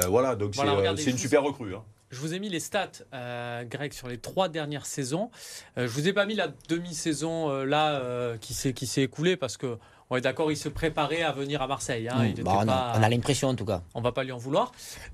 Voilà, 0.10 0.36
donc 0.36 0.54
Voilà, 0.56 0.96
c'est, 0.98 1.10
une 1.12 1.18
super 1.18 1.42
recrue. 1.44 1.74
hein. 1.76 1.84
Je 2.10 2.20
vous 2.20 2.34
ai 2.34 2.40
mis 2.40 2.50
les 2.50 2.60
stats, 2.60 2.90
euh, 3.14 3.64
Greg, 3.66 3.94
sur 3.94 4.08
les 4.08 4.18
trois 4.18 4.50
dernières 4.50 4.86
saisons. 4.88 5.30
Euh, 5.78 5.88
je 5.88 5.92
vous 5.92 6.08
ai 6.08 6.14
pas 6.14 6.26
mis 6.26 6.34
la 6.36 6.48
demi-saison 6.68 7.50
euh, 7.52 7.66
là 7.66 8.00
euh, 8.00 8.38
qui 8.38 8.54
s'est 8.56 8.74
qui 8.74 8.88
s'est 8.88 9.04
écoulée 9.04 9.38
parce 9.38 9.58
que 9.58 9.78
on 10.10 10.16
est 10.16 10.22
d'accord, 10.22 10.52
il 10.52 10.58
se 10.58 10.70
préparait 10.70 11.22
à 11.22 11.32
venir 11.32 11.62
à 11.62 11.68
Marseille. 11.68 12.10
hein. 12.10 12.26
Il 12.26 12.44
Bah, 12.44 12.54
on, 12.56 12.62
a, 12.62 12.66
pas- 12.66 12.94
on 12.98 13.04
a 13.04 13.10
l'impression 13.10 13.50
en 13.50 13.56
tout 13.56 13.66
cas. 13.66 13.84
on 13.94 14.02
va 14.02 14.12
pas 14.12 14.24
lui 14.24 14.32
en 14.32 14.38
vouloir. 14.40 14.72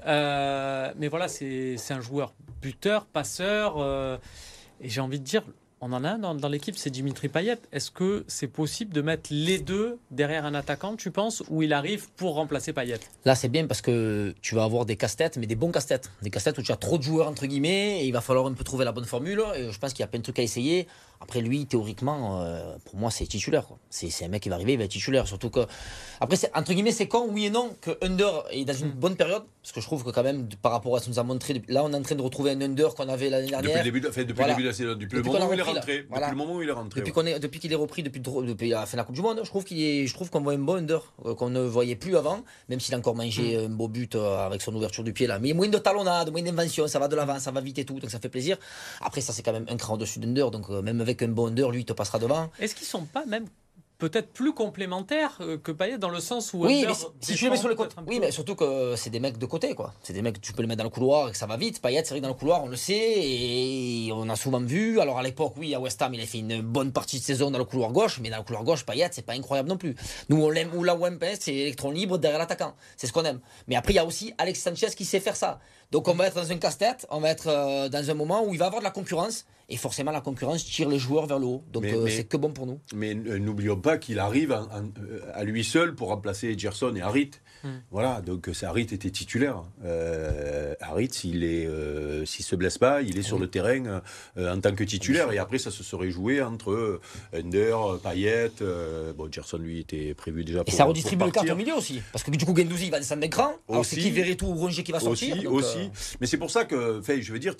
Euh, 0.07 0.93
mais 0.97 1.09
voilà, 1.09 1.27
c'est 1.27 1.75
c'est 1.77 1.93
un 1.93 1.99
joueur 1.99 2.33
buteur, 2.61 3.05
passeur. 3.05 3.77
et 4.79 4.87
j'ai 4.87 5.01
envie 5.01 5.19
de 5.19 5.25
dire, 5.25 5.43
on 5.87 5.93
en 5.93 6.03
a 6.03 6.09
un 6.13 6.17
dans, 6.17 6.33
dans 6.33 6.49
l'équipe, 6.49 6.75
c'est 6.77 6.89
Dimitri 6.89 7.29
Payet. 7.29 7.57
Est-ce 7.71 7.91
que 7.91 8.25
c'est 8.27 8.47
possible 8.47 8.91
de 8.91 9.01
mettre 9.03 9.29
les 9.31 9.59
deux 9.59 9.99
derrière 10.09 10.43
un 10.45 10.55
attaquant, 10.55 10.95
tu 10.95 11.11
penses, 11.11 11.43
ou 11.49 11.61
il 11.61 11.73
arrive 11.73 12.09
pour 12.13 12.33
remplacer 12.35 12.73
Payet? 12.73 12.99
Là, 13.23 13.35
c'est 13.35 13.49
bien 13.49 13.67
parce 13.67 13.81
que 13.81 14.33
tu 14.41 14.55
vas 14.55 14.63
avoir 14.63 14.85
des 14.87 14.95
casse-têtes, 14.97 15.37
mais 15.37 15.45
des 15.45 15.53
bons 15.55 15.71
casse-têtes. 15.71 16.09
Des 16.23 16.31
casse-têtes 16.31 16.57
où 16.57 16.63
tu 16.63 16.71
as 16.71 16.75
trop 16.77 16.97
de 16.97 17.03
joueurs, 17.03 17.27
entre 17.27 17.45
guillemets, 17.45 18.01
et 18.01 18.05
il 18.07 18.11
va 18.11 18.21
falloir 18.21 18.47
un 18.47 18.53
peu 18.53 18.63
trouver 18.63 18.83
la 18.83 18.91
bonne 18.93 19.05
formule. 19.05 19.43
Et 19.55 19.71
je 19.71 19.77
pense 19.77 19.93
qu'il 19.93 19.99
y 19.99 20.03
a 20.03 20.07
plein 20.07 20.19
de 20.19 20.23
trucs 20.23 20.39
à 20.39 20.43
essayer. 20.43 20.87
Après, 21.21 21.39
lui, 21.39 21.65
théoriquement, 21.65 22.41
euh, 22.41 22.75
pour 22.85 22.97
moi, 22.97 23.09
c'est 23.09 23.25
titulaire. 23.25 23.65
C'est 23.89 24.09
un 24.25 24.27
mec 24.27 24.43
qui 24.43 24.49
va 24.49 24.55
arriver, 24.55 24.73
il 24.73 24.77
va 24.77 24.83
être 24.83 24.91
titulaire. 24.91 25.27
Surtout 25.27 25.49
que. 25.49 25.61
Après, 26.19 26.35
c'est- 26.35 26.51
entre 26.55 26.73
guillemets, 26.73 26.91
c'est 26.91 27.07
con, 27.07 27.27
oui 27.31 27.45
et 27.45 27.49
non, 27.49 27.73
que 27.79 27.91
Under 28.01 28.43
est 28.51 28.65
dans 28.65 28.73
une 28.73 28.87
Mm. 28.89 28.91
bonne 28.91 29.15
période. 29.15 29.43
Parce 29.61 29.71
que 29.71 29.81
je 29.81 29.85
trouve 29.85 30.03
que, 30.03 30.09
quand 30.11 30.21
même, 30.23 30.47
par 30.61 30.71
rapport 30.73 30.95
à 30.95 30.99
ce 30.99 31.05
que 31.05 31.09
nous 31.11 31.17
a 31.19 31.23
montré, 31.23 31.61
là, 31.69 31.83
on 31.83 31.91
est 31.91 31.95
en 31.95 32.01
train 32.01 32.15
de 32.15 32.21
retrouver 32.21 32.51
un 32.51 32.61
Under 32.61 32.93
qu'on 32.95 33.07
avait 33.09 33.29
l'année 33.29 33.47
Depuis 33.47 33.61
dernière. 33.61 33.77
le 33.77 33.83
début, 33.83 34.01
de, 34.01 34.09
enfin, 34.09 34.21
depuis 34.21 34.33
Voilà. 34.33 34.49
le 34.49 34.55
début 34.57 34.63
de 34.63 34.67
la 34.69 34.73
saison, 34.75 34.89
depuis, 34.91 35.05
Depuis 35.05 35.15
le 35.17 35.23
qu'on 35.23 35.31
moment 35.33 35.45
a 35.45 35.49
où 35.49 35.53
il 35.53 35.59
est 35.59 35.61
repris, 35.63 35.74
là. 35.74 35.74
Rentré. 35.75 36.05
Voilà. 36.09 36.27
Depuis 36.27 36.39
le 36.39 36.45
moment 36.45 36.57
où 36.57 36.61
il 36.61 36.69
est 36.69 36.71
rentré. 36.71 36.99
Depuis 37.01 37.11
ouais. 37.11 37.13
qu'on 37.13 37.25
est, 37.25 37.39
depuis 37.39 37.59
qu'il 37.59 37.71
est 37.71 37.75
repris 37.75 38.03
depuis, 38.03 38.69
la 38.69 38.85
fin 38.85 38.93
de 38.93 38.97
la 38.97 39.03
Coupe 39.03 39.15
du 39.15 39.21
Monde, 39.21 39.41
je 39.43 39.49
trouve 39.49 39.63
qu'il 39.63 39.81
est, 39.81 40.07
je 40.07 40.13
trouve 40.13 40.29
qu'on 40.29 40.41
voit 40.41 40.53
un 40.53 40.57
bon 40.57 40.75
under 40.75 41.13
euh, 41.25 41.35
qu'on 41.35 41.49
ne 41.49 41.61
voyait 41.61 41.95
plus 41.95 42.15
avant, 42.17 42.41
même 42.69 42.79
s'il 42.79 42.93
a 42.95 42.97
encore 42.97 43.15
mangé 43.15 43.57
un 43.57 43.69
beau 43.69 43.87
but 43.87 44.15
euh, 44.15 44.45
avec 44.45 44.61
son 44.61 44.73
ouverture 44.75 45.03
du 45.03 45.13
pied 45.13 45.27
là. 45.27 45.39
Mais 45.39 45.53
moins 45.53 45.67
de 45.67 45.77
talonnade, 45.77 46.31
moins 46.31 46.41
d'invention, 46.41 46.87
ça 46.87 46.99
va 46.99 47.07
de 47.07 47.15
l'avant, 47.15 47.39
ça 47.39 47.51
va 47.51 47.61
vite 47.61 47.79
et 47.79 47.85
tout, 47.85 47.99
donc 47.99 48.09
ça 48.09 48.19
fait 48.19 48.29
plaisir. 48.29 48.57
Après 49.01 49.21
ça 49.21 49.33
c'est 49.33 49.43
quand 49.43 49.53
même 49.53 49.65
un 49.69 49.77
cran 49.77 49.95
au-dessus 49.95 50.19
d'under, 50.19 50.49
donc 50.51 50.69
euh, 50.69 50.81
même 50.81 51.01
avec 51.01 51.21
un 51.21 51.29
bon 51.29 51.47
under, 51.47 51.71
lui 51.71 51.81
il 51.81 51.85
te 51.85 51.93
passera 51.93 52.19
devant. 52.19 52.49
Est-ce 52.59 52.75
qu'ils 52.75 52.87
sont 52.87 53.05
pas 53.05 53.25
même 53.25 53.45
peut-être 53.97 54.31
plus 54.31 54.53
complémentaires 54.53 55.37
euh, 55.41 55.57
que 55.57 55.71
Payet 55.71 55.97
dans 55.97 56.09
le 56.09 56.19
sens 56.19 56.53
où 56.53 56.65
oui, 56.65 56.85
mais 56.87 56.93
si, 56.93 57.05
si 57.21 57.35
tu 57.35 57.45
le 57.45 57.51
mets 57.51 57.57
sur 57.57 57.69
le 57.69 57.75
côté, 57.75 57.95
oui, 58.07 58.19
mais 58.19 58.31
surtout 58.31 58.55
que 58.55 58.95
c'est 58.95 59.09
des 59.09 59.19
mecs 59.19 59.37
de 59.37 59.45
côté, 59.45 59.73
quoi. 59.73 59.93
C'est 60.03 60.13
des 60.13 60.21
mecs, 60.21 60.41
tu 60.41 60.53
peux 60.53 60.61
les 60.61 60.67
mettre 60.67 60.79
dans 60.79 60.83
le 60.85 60.89
couloir 60.89 61.29
et 61.29 61.31
que 61.31 61.37
ça 61.37 61.45
va 61.45 61.57
vite. 61.57 61.81
Payet, 61.81 62.03
c'est 62.03 62.09
vrai 62.11 62.19
que 62.19 62.23
dans 62.23 62.29
le 62.29 62.35
couloir, 62.35 62.63
on 62.63 62.67
le 62.67 62.75
sait 62.75 62.93
et 62.95 64.11
on 64.13 64.29
a 64.29 64.35
souvent 64.35 64.59
vu. 64.59 64.99
Alors 64.99 65.17
à 65.17 65.23
l'époque, 65.23 65.53
oui, 65.57 65.73
à 65.75 65.79
West 65.79 66.01
Ham, 66.01 66.13
il 66.13 66.21
a 66.21 66.25
fait 66.25 66.39
une 66.39 66.61
bonne 66.61 66.91
partie 66.91 67.19
de 67.19 67.23
saison 67.23 67.51
dans 67.51 67.59
le 67.59 67.65
couloir 67.65 67.91
gauche, 67.91 68.19
mais 68.21 68.29
dans 68.29 68.37
le 68.37 68.43
couloir 68.43 68.63
gauche, 68.63 68.85
Payet, 68.85 69.09
c'est 69.11 69.25
pas 69.25 69.33
incroyable 69.33 69.69
non 69.69 69.77
plus. 69.77 69.95
Nous, 70.29 70.41
on 70.41 70.49
l'aime, 70.49 70.71
ou 70.73 70.85
aime 71.05 71.19
Payet, 71.19 71.37
c'est 71.39 71.53
électron 71.53 71.91
libre 71.91 72.17
derrière 72.17 72.39
l'attaquant. 72.39 72.73
C'est 72.97 73.07
ce 73.07 73.13
qu'on 73.13 73.23
aime. 73.25 73.39
Mais 73.67 73.75
après, 73.75 73.93
il 73.93 73.97
y 73.97 73.99
a 73.99 74.05
aussi 74.05 74.33
Alex 74.37 74.61
Sanchez 74.61 74.89
qui 74.95 75.05
sait 75.05 75.19
faire 75.19 75.35
ça. 75.35 75.59
Donc 75.91 76.07
on 76.07 76.13
va 76.13 76.27
être 76.27 76.35
dans 76.35 76.51
un 76.51 76.57
casse-tête, 76.57 77.05
on 77.09 77.19
va 77.19 77.29
être 77.29 77.47
euh, 77.47 77.89
dans 77.89 78.09
un 78.09 78.13
moment 78.13 78.43
où 78.43 78.53
il 78.53 78.59
va 78.59 78.65
avoir 78.65 78.81
de 78.81 78.85
la 78.85 78.91
concurrence 78.91 79.45
et 79.69 79.77
forcément 79.77 80.11
la 80.11 80.21
concurrence 80.21 80.63
tire 80.65 80.89
les 80.89 80.99
joueurs 80.99 81.25
vers 81.25 81.39
le 81.39 81.45
haut. 81.45 81.63
Donc 81.71 81.83
euh, 81.95 82.05
c'est 82.09 82.23
que 82.25 82.37
bon 82.37 82.51
pour 82.51 82.67
nous. 82.67 82.79
Mais 82.93 83.13
n'oublions 83.15 83.79
pas 83.79 83.97
qu'il 83.97 84.19
arrive 84.19 84.51
en- 84.51 84.63
en- 84.65 84.91
euh, 84.99 85.21
à 85.33 85.43
lui 85.43 85.63
seul 85.63 85.95
pour 85.95 86.09
remplacer 86.09 86.57
Gerson 86.57 86.93
et 86.95 87.01
Harit. 87.01 87.31
Hmm. 87.65 87.79
Voilà, 87.89 88.21
donc 88.21 88.47
euh, 88.47 88.53
Harit 88.63 88.83
était 88.83 89.09
titulaire. 89.09 89.63
Euh, 89.83 90.75
Harit, 90.79 91.09
s'il 91.11 91.43
est, 91.43 91.65
euh, 91.65 92.23
s'il 92.23 92.45
se 92.45 92.55
blesse 92.55 92.77
pas, 92.77 93.01
il 93.01 93.17
est 93.17 93.23
sur 93.23 93.39
le 93.39 93.47
terrain 93.47 94.01
euh, 94.37 94.53
en 94.53 94.61
tant 94.61 94.75
que 94.75 94.83
titulaire. 94.83 95.31
Et 95.31 95.39
après, 95.39 95.57
ça 95.57 95.71
se 95.71 95.83
serait 95.83 96.11
joué 96.11 96.43
entre 96.43 97.01
Under, 97.33 97.99
Payet. 98.03 98.51
bon, 99.17 99.31
Gerson 99.31 99.57
lui 99.57 99.79
était 99.79 100.13
prévu 100.13 100.45
déjà. 100.45 100.63
Et 100.67 100.71
ça 100.71 100.83
pour 100.83 100.89
redistribue 100.89 101.25
le 101.25 101.31
partir. 101.31 101.55
au 101.55 101.57
milieu 101.57 101.75
aussi. 101.75 102.03
Parce 102.11 102.23
que 102.23 102.29
du 102.29 102.45
coup, 102.45 102.55
Gendouzi 102.55 102.91
va 102.91 102.99
descendre 102.99 103.21
d'écran. 103.21 103.55
Alors 103.67 103.83
c'est 103.83 103.97
qui 103.97 104.11
Verretou 104.11 104.45
ou 104.45 104.53
Rongier 104.53 104.83
qui 104.83 104.91
va 104.91 104.99
sortir. 104.99 105.35
Aussi, 105.35 105.47
aussi. 105.47 105.89
Mais 106.21 106.27
c'est 106.27 106.37
pour 106.37 106.51
ça 106.51 106.65
que, 106.65 107.01
fait, 107.01 107.23
je 107.23 107.33
veux 107.33 107.39
dire, 107.39 107.55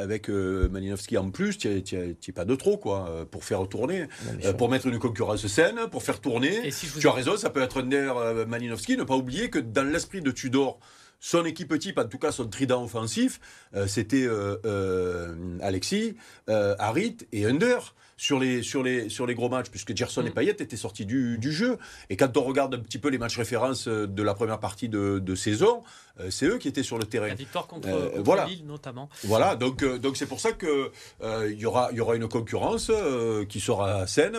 avec 0.00 0.30
Malinowski 0.30 1.18
en 1.18 1.30
plus, 1.30 1.58
tu 1.58 1.68
n'es 1.68 2.32
pas 2.34 2.46
de 2.46 2.54
trop, 2.54 2.78
quoi, 2.78 3.26
pour 3.30 3.44
faire 3.44 3.68
tourner, 3.68 4.06
non, 4.42 4.54
pour 4.54 4.70
mettre 4.70 4.86
une 4.86 4.98
concurrence 4.98 5.46
saine, 5.46 5.76
pour 5.90 6.02
faire 6.02 6.20
tourner. 6.20 6.70
Si 6.70 6.86
Tu 6.98 7.08
as 7.08 7.12
raison, 7.12 7.36
ça 7.36 7.50
peut 7.50 7.60
être 7.60 7.82
Under 7.82 8.16
euh, 8.16 8.46
Malinowski. 8.46 8.96
Pas 9.04 9.16
oublier 9.16 9.50
que 9.50 9.58
dans 9.58 9.84
l'esprit 9.84 10.20
de 10.20 10.30
Tudor, 10.30 10.78
son 11.22 11.44
équipe 11.44 11.78
type, 11.78 11.98
en 11.98 12.08
tout 12.08 12.18
cas 12.18 12.32
son 12.32 12.48
trident 12.48 12.82
offensif, 12.82 13.40
euh, 13.74 13.86
c'était 13.86 14.26
euh, 14.26 14.56
euh, 14.66 15.58
Alexis, 15.62 16.16
Harit 16.48 17.16
et 17.30 17.46
Under. 17.46 17.94
Sur 18.16 18.38
les, 18.38 18.62
sur, 18.62 18.82
les, 18.82 19.08
sur 19.08 19.26
les 19.26 19.34
gros 19.34 19.48
matchs, 19.48 19.68
puisque 19.70 19.96
Gerson 19.96 20.22
Mm. 20.22 20.26
et 20.26 20.30
Payet 20.30 20.50
étaient 20.52 20.76
sortis 20.76 21.06
du, 21.06 21.38
du 21.38 21.50
jeu. 21.50 21.78
Et 22.10 22.16
quand 22.16 22.36
on 22.36 22.42
regarde 22.42 22.74
un 22.74 22.78
petit 22.78 22.98
peu 22.98 23.08
les 23.08 23.18
matchs 23.18 23.36
références 23.36 23.88
euh, 23.88 24.06
de 24.06 24.22
la 24.22 24.34
première 24.34 24.60
partie 24.60 24.88
de, 24.88 25.18
de 25.18 25.34
saison, 25.34 25.82
euh, 26.20 26.30
c'est 26.30 26.46
eux 26.46 26.58
qui 26.58 26.68
étaient 26.68 26.82
sur 26.84 26.98
le 26.98 27.04
terrain. 27.04 27.28
La 27.28 27.34
victoire 27.34 27.66
contre, 27.66 27.88
Euh, 27.88 28.10
contre 28.10 28.22
voilà. 28.22 28.44
Lille 28.46 28.64
notamment. 28.66 29.08
Voilà, 29.24 29.56
donc 29.56 29.82
euh, 29.82 29.98
donc 29.98 30.16
c'est 30.16 30.26
pour 30.26 30.40
ça 30.40 30.52
que 30.52 30.92
euh, 31.22 31.50
il 31.52 31.58
y 31.58 31.66
aura 31.66 31.88
il 31.90 31.96
y 31.96 32.00
aura 32.00 32.14
une 32.14 32.28
concurrence 32.28 32.90
euh, 32.94 33.44
qui 33.46 33.60
sera 33.60 34.06
saine. 34.06 34.36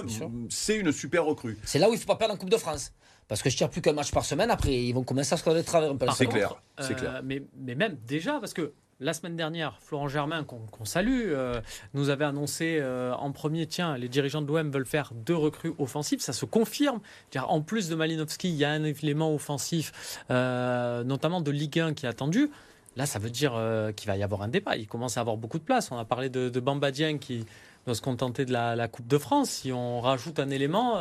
C'est 0.50 0.78
une 0.78 0.92
super 0.92 1.26
recrue. 1.26 1.58
C'est 1.66 1.80
là 1.80 1.90
où 1.90 1.94
il 1.94 1.96
ne 1.96 2.00
faut 2.02 2.08
pas 2.08 2.16
perdre 2.16 2.36
en 2.36 2.38
Coupe 2.38 2.52
de 2.52 2.58
France. 2.58 2.94
Parce 3.28 3.42
que 3.42 3.50
je 3.50 3.56
tire 3.58 3.70
plus 3.70 3.82
qu'un 3.82 3.94
match 3.94 4.12
par 4.12 4.26
semaine, 4.26 4.52
après 4.52 4.74
ils 4.74 4.94
vont 4.94 5.04
commencer 5.04 5.34
à 5.34 5.38
se 5.38 5.44
connaître 5.44 5.64
de 5.64 5.68
travers 5.68 5.90
un 5.90 5.96
peu. 5.96 6.06
Par 6.06 6.16
C'est 6.16 6.26
contre, 6.26 6.38
clair, 6.38 6.56
c'est 6.80 6.94
clair. 6.96 7.22
Mais, 7.24 7.42
mais 7.58 7.74
même 7.74 7.98
déjà, 8.06 8.40
parce 8.40 8.54
que 8.54 8.74
la 9.04 9.14
semaine 9.14 9.36
dernière, 9.36 9.78
Florent 9.82 10.08
Germain, 10.08 10.44
qu'on 10.44 10.86
salue, 10.86 11.26
euh, 11.28 11.62
nous 11.94 12.10
avait 12.10 12.26
annoncé 12.26 12.80
euh, 12.82 13.14
en 13.14 13.32
premier, 13.32 13.68
tiens, 13.68 13.98
les 13.98 14.08
dirigeants 14.08 14.42
de 14.42 14.48
l'OM 14.48 14.72
veulent 14.72 14.86
faire 14.86 15.12
deux 15.14 15.36
recrues 15.36 15.74
offensives. 15.78 16.22
Ça 16.22 16.34
se 16.34 16.46
confirme. 16.46 17.00
En 17.36 17.62
plus 17.62 17.90
de 17.90 17.96
Malinowski, 17.96 18.50
il 18.50 18.56
y 18.56 18.66
a 18.66 18.72
un 18.72 18.84
élément 18.84 19.34
offensif, 19.34 20.20
euh, 20.32 21.04
notamment 21.04 21.42
de 21.42 21.52
Ligue 21.52 21.80
1 21.80 21.94
qui 21.94 22.06
est 22.06 22.10
attendu. 22.10 22.50
Là, 22.96 23.06
ça 23.06 23.20
veut 23.20 23.32
dire 23.32 23.60
qu'il 23.96 24.08
va 24.08 24.16
y 24.16 24.24
avoir 24.24 24.44
un 24.44 24.48
débat. 24.48 24.78
Il 24.78 24.88
commence 24.88 25.18
à 25.18 25.22
avoir 25.22 25.36
beaucoup 25.36 25.58
de 25.58 25.64
place. 25.64 25.92
On 25.92 25.98
a 25.98 26.06
parlé 26.06 26.30
de, 26.30 26.50
de 26.50 26.60
Bamba 26.60 26.92
Dieng 26.92 27.18
qui 27.18 27.46
doit 27.86 27.96
se 27.96 28.02
contenter 28.02 28.46
de 28.46 28.54
la, 28.54 28.88
Coupe 28.88 29.08
de 29.08 29.18
France. 29.18 29.50
Si 29.50 29.72
on 29.72 30.00
rajoute 30.00 30.40
un 30.40 30.52
élément, 30.52 31.00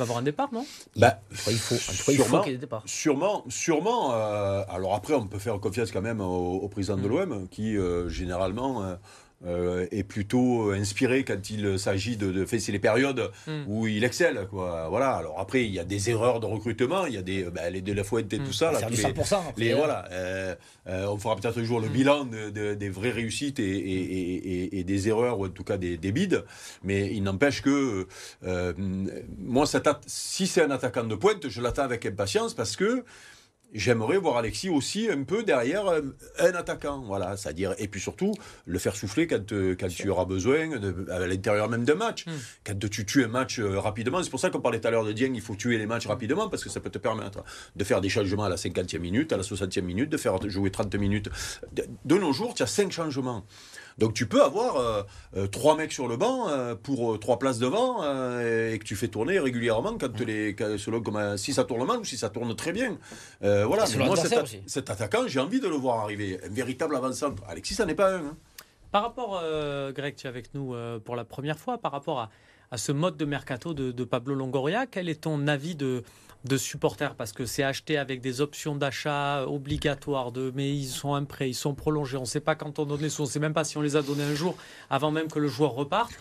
va 0.00 0.04
avoir 0.04 0.18
un 0.18 0.22
départ, 0.22 0.48
non? 0.52 0.64
Bah, 0.96 1.20
il 1.48 1.56
faut, 1.58 1.74
il 1.76 2.16
qu'il 2.42 2.52
y 2.52 2.54
ait 2.54 2.58
des 2.58 2.66
départs. 2.66 2.82
sûrement, 2.86 3.44
sûrement. 3.48 4.12
euh, 4.14 4.62
alors 4.68 4.94
après, 4.94 5.14
on 5.14 5.26
peut 5.26 5.38
faire 5.38 5.58
confiance 5.60 5.90
quand 5.92 6.02
même 6.02 6.20
au, 6.20 6.58
au 6.64 6.68
président 6.68 6.96
de 6.96 7.02
Mm. 7.08 7.08
l'OM, 7.08 7.48
qui 7.48 7.76
euh, 7.76 8.08
généralement 8.08 8.82
euh, 9.46 9.60
euh, 9.82 9.86
est 9.90 10.02
plutôt 10.02 10.70
inspiré 10.72 11.24
quand 11.24 11.48
il 11.50 11.78
s'agit 11.78 12.16
de, 12.16 12.30
de 12.30 12.44
c'est 12.46 12.72
les 12.72 12.78
périodes 12.78 13.30
Mm. 13.46 13.62
où 13.68 13.86
il 13.86 14.04
excelle, 14.04 14.46
quoi. 14.50 14.88
Voilà. 14.90 15.12
Alors 15.12 15.38
après, 15.40 15.64
il 15.64 15.70
y 15.72 15.78
a 15.78 15.84
des 15.84 16.10
erreurs 16.10 16.40
de 16.40 16.46
recrutement, 16.46 17.06
il 17.06 17.14
y 17.14 17.18
a 17.18 17.22
des, 17.22 17.44
bah, 17.44 17.70
les 17.70 17.80
de 17.80 17.92
la 17.92 18.04
fouette 18.04 18.32
et 18.32 18.38
Mm. 18.38 18.44
tout 18.44 18.52
ça, 18.52 18.72
là, 18.72 18.80
les- 18.90 18.96
100%. 18.96 19.38
après, 19.48 19.52
Les, 19.64 19.72
hein. 19.72 19.76
voilà, 19.76 20.06
euh, 20.12 20.54
euh, 20.88 21.06
on 21.08 21.16
fera 21.18 21.36
peut-être 21.36 21.58
un 21.58 21.64
jour 21.64 21.80
le 21.80 21.88
Mm. 21.88 21.92
bilan 21.92 22.24
de- 22.24 22.50
de- 22.50 22.74
des 22.74 22.88
vraies 22.90 23.10
réussites 23.10 23.58
et, 23.60 23.62
et- 23.64 24.34
et- 24.64 24.78
et 24.80 24.84
des 24.84 25.08
erreurs, 25.08 25.38
ou 25.38 25.46
en 25.46 25.50
tout 25.50 25.64
cas 25.64 25.76
des, 25.78 25.96
des 25.96 26.12
bides. 26.12 26.44
Mais 26.84 27.10
il 27.14 27.22
n'empêche 27.22 27.62
que 27.62 28.06
moi, 29.38 29.64
si 30.06 30.46
c'est 30.46 30.62
un 30.62 30.70
attaquant 30.70 31.04
de 31.04 31.14
pointe, 31.14 31.48
je 31.48 31.60
l'attends 31.60 31.82
avec 31.82 32.04
impatience 32.06 32.54
parce 32.54 32.76
que 32.76 33.04
j'aimerais 33.72 34.18
voir 34.18 34.36
Alexis 34.36 34.68
aussi 34.68 35.08
un 35.10 35.22
peu 35.24 35.42
derrière 35.42 35.86
euh, 35.86 36.00
un 36.38 36.52
attaquant. 36.52 37.02
Voilà, 37.06 37.36
c'est-à-dire, 37.36 37.74
et 37.78 37.88
puis 37.88 38.00
surtout, 38.00 38.32
le 38.66 38.78
faire 38.78 38.96
souffler 38.96 39.26
quand, 39.26 39.52
euh, 39.52 39.76
quand 39.78 39.88
tu 39.88 40.08
auras 40.08 40.24
besoin, 40.24 40.78
de- 40.78 41.06
à 41.10 41.26
l'intérieur 41.26 41.68
même 41.68 41.84
d'un 41.84 41.94
match. 41.94 42.26
Mm. 42.26 42.30
Quand 42.66 42.88
tu 42.90 43.06
tues 43.06 43.24
un 43.24 43.28
match 43.28 43.58
euh, 43.58 43.78
rapidement, 43.78 44.22
c'est 44.22 44.30
pour 44.30 44.40
ça 44.40 44.50
qu'on 44.50 44.60
parlait 44.60 44.80
tout 44.80 44.88
à 44.88 44.90
l'heure 44.90 45.04
de 45.04 45.12
Dieng, 45.12 45.32
il 45.34 45.40
faut 45.40 45.54
tuer 45.56 45.78
les 45.78 45.86
matchs 45.86 46.06
rapidement 46.06 46.48
parce 46.48 46.64
que 46.64 46.70
ça 46.70 46.80
peut 46.80 46.90
te 46.90 46.98
permettre 46.98 47.44
de 47.76 47.84
faire 47.84 48.00
des 48.00 48.08
changements 48.08 48.44
à 48.44 48.48
la 48.48 48.56
50e 48.56 48.98
minute, 48.98 49.32
à 49.32 49.36
la 49.36 49.42
60e 49.42 49.82
minute, 49.82 50.10
de 50.10 50.16
faire 50.16 50.38
jouer 50.48 50.70
30 50.70 50.94
minutes. 50.96 51.28
De, 51.72 51.84
de 52.04 52.14
nos 52.16 52.32
jours, 52.32 52.54
tu 52.54 52.62
as 52.62 52.66
5 52.66 52.90
changements. 52.92 53.44
Donc 54.00 54.14
tu 54.14 54.26
peux 54.26 54.42
avoir 54.42 54.76
euh, 54.76 55.02
euh, 55.36 55.46
trois 55.46 55.76
mecs 55.76 55.92
sur 55.92 56.08
le 56.08 56.16
banc 56.16 56.48
euh, 56.48 56.74
pour 56.74 57.12
euh, 57.14 57.18
trois 57.18 57.38
places 57.38 57.58
devant 57.58 58.02
euh, 58.02 58.72
et 58.72 58.78
que 58.78 58.84
tu 58.84 58.96
fais 58.96 59.08
tourner 59.08 59.38
régulièrement 59.38 59.96
quand 60.00 60.18
les 60.20 60.56
quand- 60.56 60.78
selon 60.78 61.00
comment 61.02 61.36
si 61.36 61.52
ça 61.52 61.62
tourne 61.64 61.86
mal 61.86 61.98
ou 61.98 62.04
si 62.04 62.16
ça 62.16 62.30
tourne 62.30 62.56
très 62.56 62.72
bien. 62.72 62.96
Euh, 63.44 63.66
voilà. 63.66 63.84
Mais 63.96 64.06
moi 64.06 64.16
cet, 64.16 64.42
aussi. 64.42 64.62
cet 64.66 64.90
attaquant, 64.90 65.28
j'ai 65.28 65.38
envie 65.38 65.60
de 65.60 65.68
le 65.68 65.76
voir 65.76 65.98
arriver, 66.00 66.40
un 66.44 66.48
véritable 66.48 66.96
avant-centre. 66.96 67.42
Alexis, 67.46 67.74
ça 67.74 67.84
n'est 67.86 67.94
pas 67.94 68.10
un. 68.16 68.24
hein. 68.26 68.36
Par 68.90 69.02
rapport, 69.02 69.38
euh, 69.42 69.92
Greg, 69.92 70.16
tu 70.16 70.26
es 70.26 70.28
avec 70.28 70.52
nous 70.54 70.74
euh, 70.74 70.98
pour 70.98 71.14
la 71.14 71.24
première 71.24 71.58
fois, 71.58 71.78
par 71.78 71.92
rapport 71.92 72.18
à, 72.20 72.30
à 72.72 72.76
ce 72.78 72.90
mode 72.92 73.16
de 73.16 73.24
mercato 73.24 73.72
de, 73.74 73.92
de 73.92 74.04
Pablo 74.04 74.34
Longoria, 74.34 74.86
quel 74.86 75.08
est 75.08 75.20
ton 75.20 75.46
avis 75.46 75.76
de, 75.76 76.02
de 76.44 76.56
supporter 76.56 77.14
Parce 77.14 77.32
que 77.32 77.44
c'est 77.44 77.62
acheté 77.62 77.98
avec 77.98 78.20
des 78.20 78.40
options 78.40 78.74
d'achat 78.74 79.46
obligatoires, 79.46 80.32
de, 80.32 80.52
mais 80.54 80.70
ils 80.74 80.88
sont 80.88 81.14
un 81.14 81.24
prêt, 81.24 81.50
ils 81.50 81.54
sont 81.54 81.74
prolongés, 81.74 82.16
on 82.16 82.22
ne 82.22 82.26
sait 82.26 82.40
pas 82.40 82.54
quand 82.54 82.78
on 82.78 82.86
donne 82.86 83.00
les 83.00 83.10
sous, 83.10 83.22
on 83.22 83.26
ne 83.26 83.30
sait 83.30 83.40
même 83.40 83.54
pas 83.54 83.64
si 83.64 83.76
on 83.76 83.82
les 83.82 83.96
a 83.96 84.02
donnés 84.02 84.24
un 84.24 84.34
jour 84.34 84.56
avant 84.88 85.10
même 85.10 85.28
que 85.28 85.38
le 85.38 85.48
joueur 85.48 85.72
reparte. 85.72 86.12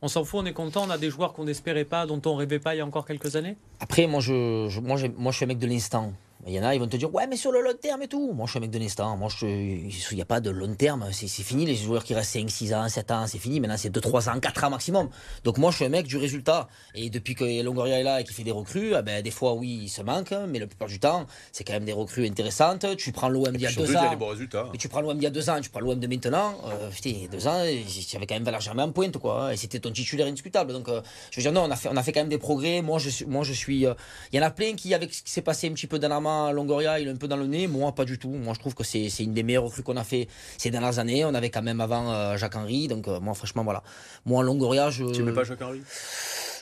On 0.00 0.06
s'en 0.08 0.24
fout, 0.24 0.40
on 0.42 0.46
est 0.46 0.52
content, 0.52 0.84
on 0.86 0.90
a 0.90 0.98
des 0.98 1.10
joueurs 1.10 1.32
qu'on 1.32 1.44
n'espérait 1.44 1.84
pas, 1.84 2.06
dont 2.06 2.22
on 2.24 2.36
rêvait 2.36 2.60
pas 2.60 2.74
il 2.74 2.78
y 2.78 2.80
a 2.80 2.86
encore 2.86 3.04
quelques 3.04 3.34
années. 3.34 3.56
Après, 3.80 4.06
moi 4.06 4.20
je, 4.20 4.78
moi, 4.80 4.96
je 4.96 5.36
suis 5.36 5.44
un 5.44 5.48
mec 5.48 5.58
de 5.58 5.66
l'instant. 5.66 6.12
Il 6.46 6.52
y 6.52 6.60
en 6.60 6.62
a, 6.62 6.72
ils 6.74 6.78
vont 6.78 6.86
te 6.86 6.96
dire, 6.96 7.12
ouais, 7.12 7.26
mais 7.26 7.36
sur 7.36 7.50
le 7.50 7.60
long 7.60 7.74
terme 7.80 8.02
et 8.02 8.06
tout. 8.08 8.32
Moi, 8.32 8.46
je 8.46 8.52
suis 8.52 8.58
un 8.58 8.60
mec 8.60 8.70
de 8.70 8.78
l'instant. 8.78 9.16
Moi, 9.16 9.28
je- 9.36 9.44
il 9.46 10.14
n'y 10.14 10.22
a 10.22 10.24
pas 10.24 10.40
de 10.40 10.50
long 10.50 10.72
terme. 10.74 11.06
C'est 11.12 11.26
fini, 11.28 11.66
les 11.66 11.74
joueurs 11.74 12.04
qui 12.04 12.14
restent 12.14 12.32
5, 12.34 12.48
6 12.48 12.72
ans, 12.72 12.88
7 12.88 13.10
ans, 13.10 13.26
c'est 13.26 13.38
fini. 13.38 13.58
Maintenant, 13.58 13.76
c'est 13.76 13.90
2, 13.90 14.00
3 14.00 14.28
ans, 14.28 14.38
4 14.38 14.62
ans 14.62 14.70
maximum. 14.70 15.08
Donc, 15.42 15.58
moi, 15.58 15.72
je 15.72 15.76
suis 15.76 15.84
un 15.84 15.88
mec 15.88 16.06
du 16.06 16.16
résultat. 16.16 16.68
Et 16.94 17.10
depuis 17.10 17.34
que 17.34 17.62
Longoria 17.62 17.98
est 17.98 18.04
là 18.04 18.20
et 18.20 18.24
qu'il 18.24 18.34
fait 18.34 18.44
des 18.44 18.52
recrues, 18.52 18.94
ah 18.94 19.02
ben, 19.02 19.20
des 19.20 19.32
fois, 19.32 19.54
oui, 19.54 19.80
il 19.82 19.88
se 19.88 20.00
manque, 20.00 20.32
mais 20.48 20.60
la 20.60 20.68
plupart 20.68 20.86
du 20.88 21.00
temps, 21.00 21.26
c'est 21.50 21.64
quand 21.64 21.72
même 21.72 21.84
des 21.84 21.92
recrues 21.92 22.26
intéressantes. 22.26 22.86
Tu 22.96 23.10
prends 23.10 23.28
l'OM 23.28 23.50
il 23.54 23.60
y 23.60 23.66
a 23.66 23.70
Surtout, 23.70 23.86
2 23.88 23.92
il 23.92 23.94
y 23.94 23.96
a 23.96 24.06
ans. 24.06 24.10
des 24.10 24.16
bons 24.16 24.28
résultats. 24.28 24.66
Mais 24.70 24.78
tu 24.78 24.88
prends 24.88 25.00
l'OM 25.00 25.16
il 25.16 25.22
y 25.24 25.26
a 25.26 25.30
deux 25.30 25.50
ans, 25.50 25.60
tu 25.60 25.70
prends 25.70 25.80
l'OM 25.80 25.98
de 25.98 26.06
maintenant, 26.06 26.54
euh, 26.66 26.88
putain, 26.90 27.10
il 27.10 27.22
y 27.22 27.24
a 27.24 27.28
deux 27.28 27.48
ans, 27.48 27.62
tu 28.08 28.16
avais 28.16 28.26
quand 28.26 28.36
même 28.36 28.44
Valère 28.44 28.60
Germain 28.60 28.84
en 28.84 28.92
pointe, 28.92 29.18
quoi. 29.18 29.46
hein, 29.46 29.50
et 29.50 29.56
c'était 29.56 29.80
ton 29.80 29.90
titulaire 29.90 30.28
indiscutable. 30.28 30.72
Donc, 30.72 30.88
euh, 30.88 31.02
je 31.32 31.40
veux 31.40 31.42
dire, 31.42 31.52
non, 31.52 31.64
on 31.64 31.70
a 31.70 31.76
fait, 31.76 31.88
on 31.90 31.96
a 31.96 32.02
fait 32.04 32.12
quand 32.12 32.20
même 32.20 32.28
des 32.28 32.38
progrès. 32.38 32.80
Moi, 32.80 33.00
je 33.00 33.10
suis. 33.10 33.24
Moi, 33.26 33.42
je 33.42 33.52
suis 33.52 33.86
euh, 33.86 33.94
il 34.32 34.38
y 34.38 34.40
en 34.40 34.46
a 34.46 34.50
plein 34.52 34.74
qui, 34.76 34.94
avec 34.94 35.12
ce 35.12 35.22
qui 35.24 35.32
s'est 35.32 35.42
passé 35.42 35.68
un 35.68 35.72
petit 35.72 35.88
peu 35.88 35.98
dernièrement 35.98 36.27
Longoria, 36.52 37.00
il 37.00 37.08
est 37.08 37.10
un 37.10 37.16
peu 37.16 37.28
dans 37.28 37.36
le 37.36 37.46
nez. 37.46 37.66
Moi, 37.66 37.92
pas 37.92 38.04
du 38.04 38.18
tout. 38.18 38.30
Moi, 38.30 38.54
je 38.54 38.60
trouve 38.60 38.74
que 38.74 38.84
c'est 38.84 39.08
une 39.18 39.34
des 39.34 39.42
meilleures 39.42 39.64
recrues 39.64 39.82
qu'on 39.82 39.96
a 39.96 40.04
fait 40.04 40.28
ces 40.56 40.70
dernières 40.70 40.98
années. 40.98 41.24
On 41.24 41.34
avait 41.34 41.50
quand 41.50 41.62
même 41.62 41.80
avant 41.80 42.12
euh, 42.12 42.36
Jacques-Henri. 42.36 42.88
Donc, 42.88 43.08
euh, 43.08 43.20
moi, 43.20 43.34
franchement, 43.34 43.64
voilà. 43.64 43.82
Moi, 44.26 44.42
Longoria, 44.42 44.90
je. 44.90 45.04
Tu 45.04 45.20
n'aimais 45.20 45.32
pas 45.32 45.44
Jacques-Henri 45.44 45.82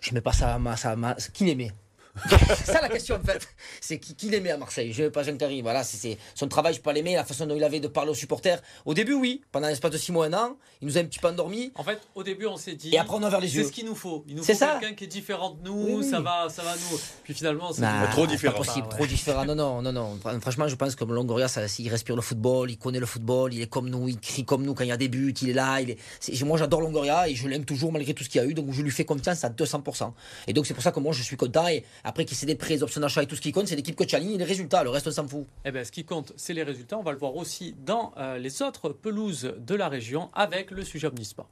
Je 0.03 0.15
mets 0.15 0.21
pas 0.21 0.33
ça, 0.33 0.59
ma, 0.59 0.77
ça, 0.77 0.97
ma, 0.97 1.15
qui 1.15 1.45
l'aimait? 1.45 1.73
C'est 2.29 2.67
ça 2.73 2.81
la 2.81 2.89
question 2.89 3.17
en 3.17 3.21
fait. 3.21 3.47
C'est 3.81 3.99
qui, 3.99 4.15
qui 4.15 4.29
l'aimait 4.31 4.51
à 4.51 4.57
Marseille 4.57 4.93
Je 4.93 4.99
n'aimais 5.03 5.11
pas 5.13 5.23
Jean 5.23 5.37
Carry. 5.37 5.63
Voilà, 5.63 5.85
c'est 5.85 5.97
c'est- 5.97 6.19
son 6.35 6.49
travail, 6.49 6.73
je 6.75 6.79
peux 6.79 6.85
pas 6.85 6.93
l'aimer. 6.93 7.15
La 7.15 7.25
façon 7.25 7.47
dont 7.47 7.57
il 7.57 7.65
avait 7.65 7.81
de 7.81 7.89
parler 7.89 8.11
aux 8.11 8.15
supporters. 8.15 8.61
Au 8.85 8.95
début, 8.95 9.15
oui. 9.15 9.43
Pendant 9.53 9.69
l'espace 9.69 9.91
de 9.91 9.99
6 9.99 10.13
mois, 10.13 10.27
un 10.27 10.33
an, 10.33 10.57
il 10.81 10.89
nous 10.89 10.97
a 10.99 11.01
un 11.01 11.05
petit 11.05 11.19
peu 11.19 11.29
endormis. 11.29 11.73
En 11.75 11.85
fait, 11.85 12.01
au 12.15 12.23
début, 12.23 12.47
on 12.47 12.57
s'est 12.57 12.75
dit. 12.75 12.95
Et 12.95 12.99
après, 12.99 13.17
on 13.17 13.23
a 13.23 13.29
ouvert 13.29 13.41
les 13.41 13.49
C'est 13.49 13.59
yeux. 13.59 13.65
ce 13.65 13.73
qu'il 13.73 13.87
nous 13.87 13.95
faut. 13.95 14.25
Il 14.29 14.35
nous 14.37 14.43
C'est 14.43 14.55
faut 14.55 14.61
ça. 14.61 14.79
quelqu'un 14.81 14.95
qui 14.95 15.05
est 15.05 15.09
différent 15.09 15.51
de 15.51 15.63
nous. 15.69 15.75
Oui, 15.87 15.93
oui. 15.99 16.11
Ça 16.11 16.21
va, 16.21 16.49
ça 16.49 16.63
va 16.63 16.75
nous. 16.75 16.99
Puis 17.25 17.35
finalement, 17.35 17.73
c'est 17.73 17.83
Nah, 17.83 18.07
trop 18.09 18.23
pas 18.25 18.31
différent. 18.33 18.57
possible, 18.57 18.87
Ah, 18.89 18.93
ouais. 18.93 18.97
trop 18.97 19.07
différent. 19.07 19.45
Non, 19.45 19.55
non, 19.55 19.83
non, 19.83 19.93
non. 19.93 20.17
Fran- 20.21 20.41
Franchement, 20.41 20.69
je 20.69 20.75
pense 20.77 20.95
que 20.95 21.05
Longoria, 21.05 21.49
ça, 21.49 21.63
il 21.79 21.89
respire 21.89 22.17
le 22.17 22.23
football, 22.23 22.71
il 22.71 22.79
connaît 22.79 23.01
le 23.01 23.07
football, 23.07 23.53
il 23.55 23.61
est 23.63 23.67
comme 23.67 23.89
nous, 23.89 24.09
il 24.09 24.19
crie 24.19 24.45
comme 24.45 24.63
nous 24.65 24.75
quand 24.75 24.85
il 24.85 24.89
y 24.89 24.93
a 24.93 24.97
des 24.97 25.09
buts, 25.09 25.35
il 25.43 25.51
est 25.51 25.55
là. 25.55 25.81
Il 25.81 25.91
est... 25.91 25.99
c'est- 26.21 26.43
Moi, 26.45 26.59
j'adore 26.59 26.81
Longoria 26.81 27.29
et 27.29 27.35
je 27.35 27.49
l'aime 27.49 27.65
toujours 27.65 27.93
malgré 27.93 28.15
tout 28.15 28.23
ce 28.25 28.29
qu'il 28.29 28.41
y 28.41 28.45
a 28.45 28.47
eu, 28.47 28.55
donc 28.55 28.71
je 28.73 28.83
lui 28.83 28.91
fais 28.91 29.05
confiance 29.05 29.45
à 29.45 29.49
200%. 29.51 30.13
Et 30.47 30.53
donc, 30.53 30.67
c'est 30.67 30.75
pour 30.75 30.83
ça 30.83 30.93
que 30.93 31.01
moi, 31.01 31.13
je 31.13 31.23
suis 31.23 31.37
content. 31.37 31.67
Et 31.69 31.85
après, 32.07 32.25
qu'il 32.25 32.37
c'est 32.37 32.47
des 32.47 32.55
prêts, 32.55 32.77
des 32.77 32.85
options 32.85 33.01
d'achat 33.01 33.25
et 33.25 33.27
tout 33.27 33.35
ce 33.35 33.41
qui 33.41 33.51
compte, 33.51 33.67
c'est 33.67 33.75
l'équipe 33.75 33.97
que 33.97 34.05
tu 34.05 34.15
alignes 34.15 34.35
et 34.35 34.39
les 34.39 34.45
résultats. 34.45 34.85
Le 34.85 34.91
reste, 34.91 35.09
on 35.09 35.11
s'en 35.11 35.27
fout. 35.27 35.45
Eh 35.65 35.73
ben, 35.73 35.85
ce 35.85 35.91
qui 35.91 36.05
compte, 36.05 36.33
c'est 36.37 36.55
les 36.55 36.63
résultats. 36.63 36.97
On 36.97 37.03
va 37.03 37.11
le 37.11 37.19
voir 37.19 37.35
aussi 37.35 37.75
dans 37.85 38.13
euh, 38.17 38.39
les 38.39 38.63
autres 38.63 38.91
pelouses 38.91 39.53
de 39.59 39.75
la 39.75 39.89
région 39.89 40.31
avec 40.33 40.71
le 40.71 40.85
sujet 40.85 41.09
omnisport. 41.09 41.49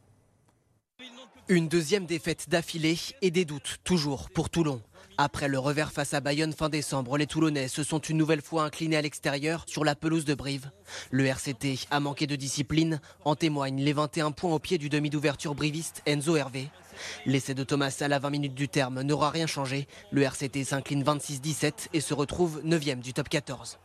Une 1.48 1.66
deuxième 1.66 2.06
défaite 2.06 2.48
d'affilée 2.48 2.96
et 3.20 3.32
des 3.32 3.44
doutes 3.44 3.78
toujours 3.82 4.30
pour 4.30 4.48
Toulon. 4.48 4.80
Après 5.18 5.48
le 5.48 5.58
revers 5.58 5.90
face 5.90 6.14
à 6.14 6.20
Bayonne 6.20 6.52
fin 6.52 6.68
décembre, 6.68 7.18
les 7.18 7.26
Toulonnais 7.26 7.66
se 7.66 7.82
sont 7.82 7.98
une 7.98 8.16
nouvelle 8.16 8.40
fois 8.40 8.62
inclinés 8.62 8.96
à 8.96 9.02
l'extérieur 9.02 9.64
sur 9.66 9.84
la 9.84 9.96
pelouse 9.96 10.24
de 10.24 10.34
Brive. 10.34 10.70
Le 11.10 11.26
RCT 11.26 11.80
a 11.90 11.98
manqué 11.98 12.28
de 12.28 12.36
discipline, 12.36 13.00
en 13.24 13.34
témoignent 13.34 13.82
les 13.82 13.92
21 13.92 14.30
points 14.30 14.54
au 14.54 14.60
pied 14.60 14.78
du 14.78 14.88
demi 14.88 15.10
d'ouverture 15.10 15.56
briviste 15.56 16.00
Enzo 16.06 16.36
Hervé. 16.36 16.68
L'essai 17.26 17.54
de 17.54 17.64
Thomas 17.64 17.96
à 18.00 18.08
la 18.08 18.18
20 18.18 18.30
minutes 18.30 18.54
du 18.54 18.68
terme 18.68 19.02
n'aura 19.02 19.30
rien 19.30 19.46
changé. 19.46 19.86
Le 20.10 20.22
RCT 20.22 20.64
s'incline 20.64 21.02
26-17 21.02 21.88
et 21.92 22.00
se 22.00 22.14
retrouve 22.14 22.62
9e 22.64 23.00
du 23.00 23.12
top 23.12 23.28
14. 23.28 23.78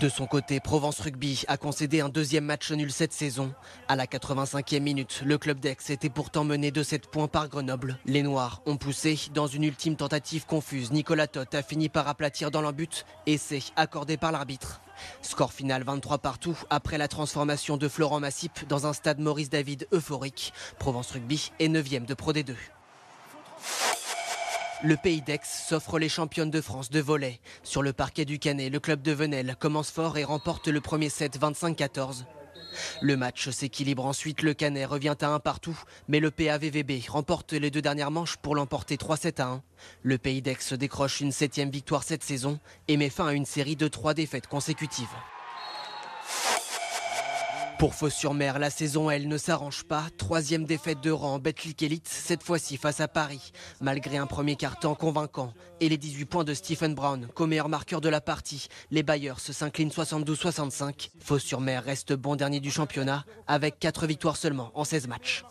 De 0.00 0.08
son 0.08 0.26
côté, 0.26 0.58
Provence 0.58 1.00
Rugby 1.00 1.44
a 1.48 1.58
concédé 1.58 2.00
un 2.00 2.08
deuxième 2.08 2.46
match 2.46 2.72
nul 2.72 2.90
cette 2.90 3.12
saison. 3.12 3.52
À 3.88 3.96
la 3.96 4.06
85e 4.06 4.80
minute, 4.80 5.22
le 5.22 5.36
club 5.36 5.60
d'Aix 5.60 5.76
était 5.90 6.08
pourtant 6.08 6.44
mené 6.44 6.70
de 6.70 6.82
7 6.82 7.08
points 7.08 7.28
par 7.28 7.48
Grenoble. 7.48 7.98
Les 8.06 8.22
Noirs 8.22 8.62
ont 8.64 8.78
poussé. 8.78 9.18
Dans 9.34 9.46
une 9.46 9.64
ultime 9.64 9.96
tentative 9.96 10.46
confuse, 10.46 10.92
Nicolas 10.92 11.26
Toth 11.26 11.54
a 11.54 11.62
fini 11.62 11.90
par 11.90 12.08
aplatir 12.08 12.50
dans 12.50 12.62
l'embut, 12.62 13.04
essai 13.26 13.62
accordé 13.76 14.16
par 14.16 14.32
l'arbitre. 14.32 14.80
Score 15.20 15.52
final 15.52 15.82
23 15.84 16.18
partout 16.18 16.56
après 16.70 16.96
la 16.96 17.08
transformation 17.08 17.76
de 17.76 17.86
Florent 17.86 18.20
Massip 18.20 18.66
dans 18.68 18.86
un 18.86 18.94
stade 18.94 19.18
Maurice 19.18 19.50
David 19.50 19.88
euphorique. 19.92 20.54
Provence 20.78 21.10
Rugby 21.10 21.52
est 21.60 21.68
9e 21.68 22.06
de 22.06 22.14
Pro 22.14 22.32
D2. 22.32 22.54
Le 24.84 24.96
Pays 24.96 25.22
d'Aix 25.22 25.38
s'offre 25.44 26.00
les 26.00 26.08
championnes 26.08 26.50
de 26.50 26.60
France 26.60 26.90
de 26.90 26.98
volley. 26.98 27.38
Sur 27.62 27.82
le 27.82 27.92
parquet 27.92 28.24
du 28.24 28.40
Canet, 28.40 28.68
le 28.68 28.80
club 28.80 29.00
de 29.00 29.12
Venelle 29.12 29.54
commence 29.60 29.92
fort 29.92 30.18
et 30.18 30.24
remporte 30.24 30.66
le 30.66 30.80
premier 30.80 31.08
set 31.08 31.38
25-14. 31.38 32.24
Le 33.00 33.16
match 33.16 33.48
s'équilibre 33.50 34.04
ensuite, 34.04 34.42
le 34.42 34.54
Canet 34.54 34.88
revient 34.88 35.14
à 35.20 35.28
un 35.28 35.38
partout, 35.38 35.78
mais 36.08 36.18
le 36.18 36.32
PAVVB 36.32 37.08
remporte 37.08 37.52
les 37.52 37.70
deux 37.70 37.82
dernières 37.82 38.10
manches 38.10 38.36
pour 38.38 38.56
l'emporter 38.56 38.96
3-7 38.96 39.40
à 39.40 39.46
1. 39.46 39.62
Le 40.02 40.18
Pays 40.18 40.42
d'Aix 40.42 40.72
décroche 40.72 41.20
une 41.20 41.30
septième 41.30 41.70
victoire 41.70 42.02
cette 42.02 42.24
saison 42.24 42.58
et 42.88 42.96
met 42.96 43.08
fin 43.08 43.28
à 43.28 43.34
une 43.34 43.46
série 43.46 43.76
de 43.76 43.86
trois 43.86 44.14
défaites 44.14 44.48
consécutives. 44.48 45.06
Pour 47.82 47.96
Fos-sur-Mer, 47.96 48.60
la 48.60 48.70
saison, 48.70 49.10
elle, 49.10 49.26
ne 49.26 49.36
s'arrange 49.36 49.82
pas. 49.82 50.04
Troisième 50.16 50.66
défaite 50.66 51.00
de 51.00 51.10
rang 51.10 51.34
en 51.34 51.38
Betclic 51.40 51.82
Elite, 51.82 52.06
cette 52.06 52.44
fois-ci 52.44 52.76
face 52.76 53.00
à 53.00 53.08
Paris. 53.08 53.50
Malgré 53.80 54.18
un 54.18 54.28
premier 54.28 54.54
quart-temps 54.54 54.94
convaincant 54.94 55.52
et 55.80 55.88
les 55.88 55.96
18 55.96 56.24
points 56.26 56.44
de 56.44 56.54
Stephen 56.54 56.94
Brown, 56.94 57.26
co-meilleur 57.34 57.68
marqueur 57.68 58.00
de 58.00 58.08
la 58.08 58.20
partie, 58.20 58.68
les 58.92 59.02
Bayers 59.02 59.40
s'inclinent 59.40 59.88
72-65. 59.88 61.10
Fos-sur-Mer 61.18 61.82
reste 61.82 62.12
bon 62.12 62.36
dernier 62.36 62.60
du 62.60 62.70
championnat 62.70 63.24
avec 63.48 63.80
4 63.80 64.06
victoires 64.06 64.36
seulement 64.36 64.70
en 64.76 64.84
16 64.84 65.08
matchs. 65.08 65.42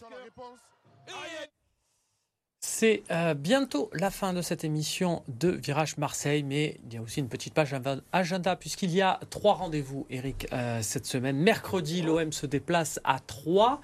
C'est 2.82 3.04
euh, 3.12 3.36
bientôt 3.36 3.92
la 3.94 4.10
fin 4.10 4.34
de 4.34 4.42
cette 4.42 4.64
émission 4.64 5.22
de 5.28 5.50
Virage 5.50 5.98
Marseille, 5.98 6.42
mais 6.42 6.80
il 6.88 6.96
y 6.96 6.98
a 6.98 7.02
aussi 7.04 7.20
une 7.20 7.30
petite 7.30 7.54
page 7.54 7.76
agenda 8.12 8.56
puisqu'il 8.56 8.90
y 8.90 9.04
a 9.04 9.20
trois 9.30 9.54
rendez-vous, 9.54 10.08
Eric, 10.10 10.48
euh, 10.52 10.80
cette 10.82 11.06
semaine. 11.06 11.38
Mercredi, 11.38 12.02
l'OM 12.02 12.32
se 12.32 12.48
déplace 12.48 13.00
à 13.04 13.20
3 13.20 13.82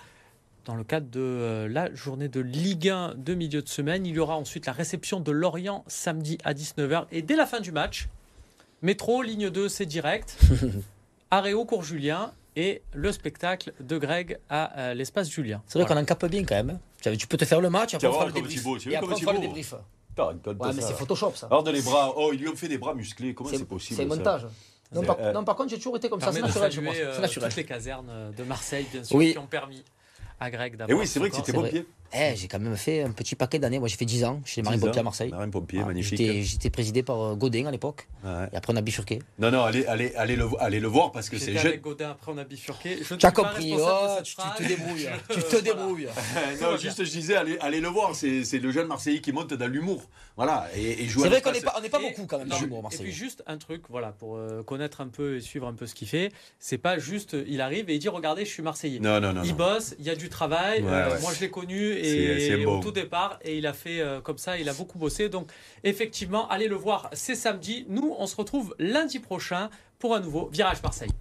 dans 0.65 0.73
le 0.73 0.83
cadre 0.83 1.11
de 1.11 1.19
euh, 1.19 1.67
la 1.69 1.93
journée 1.93 2.27
de 2.27 2.39
Ligue 2.39 2.89
1 2.89 3.13
de 3.17 3.35
milieu 3.35 3.61
de 3.61 3.69
semaine. 3.69 4.03
Il 4.07 4.15
y 4.15 4.19
aura 4.19 4.35
ensuite 4.35 4.65
la 4.65 4.73
réception 4.73 5.19
de 5.19 5.31
Lorient 5.31 5.83
samedi 5.85 6.39
à 6.43 6.55
19h 6.55 7.05
et 7.11 7.21
dès 7.21 7.35
la 7.35 7.45
fin 7.45 7.59
du 7.59 7.71
match, 7.71 8.09
métro, 8.81 9.21
ligne 9.21 9.51
2, 9.51 9.69
c'est 9.69 9.85
direct. 9.85 10.39
Aréo, 11.29 11.65
cours 11.65 11.83
Julien 11.83 12.33
et 12.57 12.81
le 12.93 13.11
spectacle 13.11 13.71
de 13.79 13.99
Greg 13.99 14.39
à 14.49 14.93
l'espace 14.95 15.29
Julien. 15.29 15.61
C'est 15.67 15.79
vrai 15.79 15.87
qu'on 15.87 15.99
en 15.99 16.03
capte 16.03 16.25
bien 16.25 16.43
quand 16.43 16.55
même. 16.55 16.79
Hein. 17.05 17.15
Tu 17.15 17.27
peux 17.27 17.37
te 17.37 17.45
faire 17.45 17.61
le 17.61 17.69
match, 17.69 17.93
après 17.93 18.07
on 18.07 18.13
fera 18.13 18.25
le 18.25 18.31
débrief. 18.33 18.65
Et 18.87 18.95
après 18.95 19.13
on 19.13 19.17
fera 19.17 19.33
le 19.33 19.39
débrief. 19.39 19.75
Ouais, 20.17 20.73
mais 20.75 20.81
c'est 20.81 20.95
Photoshop 20.95 21.33
ça. 21.35 21.45
Alors 21.45 21.61
de 21.61 21.69
les 21.69 21.81
bras, 21.81 22.13
oh, 22.17 22.31
ils 22.33 22.39
lui 22.39 22.49
ont 22.49 22.55
fait 22.55 22.67
des 22.67 22.79
bras 22.79 22.95
musclés, 22.95 23.35
comment 23.35 23.51
c'est 23.51 23.63
possible 23.63 23.95
C'est 23.95 24.05
montage. 24.05 24.47
Non 24.91 25.03
par, 25.03 25.17
non 25.33 25.43
par, 25.43 25.55
contre, 25.55 25.69
j'ai 25.69 25.77
toujours 25.77 25.97
été 25.97 26.09
comme 26.09 26.21
ça, 26.21 26.31
c'est 26.31 26.41
naturel, 26.41 26.71
je 26.71 26.81
pense. 26.81 26.95
C'est 26.95 27.21
naturel. 27.21 27.49
Toutes 27.49 27.57
les 27.57 27.65
casernes 27.65 28.33
de 28.35 28.43
Marseille, 28.43 28.87
bien 28.91 29.03
sûr, 29.03 29.19
qui 29.19 29.37
ont 29.37 29.45
permis 29.45 29.83
à 30.39 30.49
Greg 30.49 30.77
d'avoir. 30.77 30.97
Et 30.97 30.99
oui, 30.99 31.07
c'est 31.07 31.19
vrai 31.19 31.29
que 31.29 31.35
c'était 31.35 31.53
pompier. 31.53 31.85
Eh, 32.13 32.35
j'ai 32.35 32.47
quand 32.47 32.59
même 32.59 32.75
fait 32.77 33.03
un 33.03 33.11
petit 33.11 33.35
paquet 33.35 33.59
d'années. 33.59 33.79
Moi, 33.79 33.87
j'ai 33.87 33.97
fait 33.97 34.05
10 34.05 34.23
ans 34.23 34.41
chez 34.45 34.61
les 34.61 34.65
marines 34.65 34.79
pompiers 34.79 34.99
à 34.99 35.03
Marseille. 35.03 35.31
Marine 35.31 35.51
pompier, 35.51 35.83
magnifique. 35.83 36.43
J'étais 36.43 36.69
présidé 36.69 37.03
par 37.03 37.19
euh, 37.21 37.35
Godin 37.35 37.65
à 37.65 37.71
l'époque. 37.71 38.07
Et 38.23 38.55
après, 38.55 38.73
on 38.73 38.75
a 38.75 38.81
bifurqué. 38.81 39.19
Non, 39.39 39.51
non, 39.51 39.63
allez, 39.63 39.85
allez, 39.85 40.13
allez, 40.15 40.35
le, 40.35 40.47
allez 40.59 40.79
le 40.79 40.87
voir 40.87 41.11
parce 41.11 41.29
que 41.29 41.37
c'est 41.37 41.53
jeune. 41.53 41.67
avec 41.67 41.81
Godin, 41.81 42.11
après, 42.11 42.31
on 42.31 42.37
a 42.37 42.43
bifurqué. 42.43 42.99
Tu 43.17 43.25
as 43.25 43.31
compris, 43.31 43.73
oh, 43.77 44.17
tu, 44.23 44.35
te 44.35 44.67
débrouilles. 44.67 45.09
tu 45.29 45.41
te 45.41 45.61
débrouilles. 45.61 46.07
non, 46.61 46.77
juste, 46.77 47.03
je 47.03 47.09
disais, 47.09 47.35
allez, 47.35 47.57
allez 47.59 47.81
le 47.81 47.87
voir. 47.87 48.15
C'est 48.15 48.59
le 48.59 48.71
jeune 48.71 48.87
Marseillais 48.87 49.21
qui 49.21 49.31
monte 49.31 49.53
dans 49.53 49.67
l'humour. 49.67 50.01
Voilà. 50.35 50.67
Et, 50.75 51.03
et 51.03 51.09
c'est 51.09 51.27
vrai 51.27 51.41
qu'on 51.41 51.51
n'est 51.51 51.61
pas, 51.61 51.81
pas 51.91 51.99
beaucoup 51.99 52.25
quand 52.27 52.37
même 52.37 52.47
dans 52.47 52.59
l'humour 52.59 52.83
Marseillais. 52.83 53.05
Et 53.05 53.07
puis, 53.07 53.13
juste 53.13 53.43
un 53.47 53.57
truc, 53.57 53.83
voilà, 53.89 54.11
pour 54.11 54.37
euh, 54.37 54.63
connaître 54.63 55.01
un 55.01 55.07
peu 55.07 55.37
et 55.37 55.41
suivre 55.41 55.67
un 55.67 55.73
peu 55.73 55.87
ce 55.87 55.95
qu'il 55.95 56.07
fait, 56.07 56.31
c'est 56.59 56.77
pas 56.77 56.99
juste, 56.99 57.35
il 57.47 57.61
arrive 57.61 57.89
et 57.89 57.95
il 57.95 57.99
dit 57.99 58.09
Regardez, 58.09 58.45
je 58.45 58.51
suis 58.51 58.63
Marseillais. 58.63 58.99
Non, 58.99 59.19
non, 59.19 59.33
non. 59.33 59.43
Il 59.43 59.53
bosse, 59.55 59.95
il 59.99 60.05
y 60.05 60.09
a 60.09 60.15
du 60.15 60.29
travail. 60.29 60.83
Euh, 60.85 61.19
moi, 61.21 61.33
je 61.33 61.41
l'ai 61.41 61.49
connu 61.49 61.96
et 61.97 62.65
au 62.65 62.79
tout 62.79 62.91
départ. 62.91 63.39
Et 63.43 63.57
il 63.57 63.67
a 63.67 63.73
fait 63.73 63.99
euh, 63.99 64.21
comme 64.21 64.37
ça, 64.37 64.57
il 64.57 64.69
a 64.69 64.73
beaucoup 64.73 64.97
bossé. 64.97 65.29
Donc 65.29 65.51
effectivement, 65.83 66.47
allez 66.49 66.67
le 66.67 66.75
voir, 66.75 67.09
c'est 67.13 67.35
samedi. 67.35 67.85
Nous, 67.89 68.15
on 68.17 68.27
se 68.27 68.35
retrouve 68.35 68.75
lundi 68.79 69.19
prochain 69.19 69.69
pour 69.99 70.15
un 70.15 70.19
nouveau 70.19 70.49
Virage 70.51 70.81
Marseille. 70.83 71.11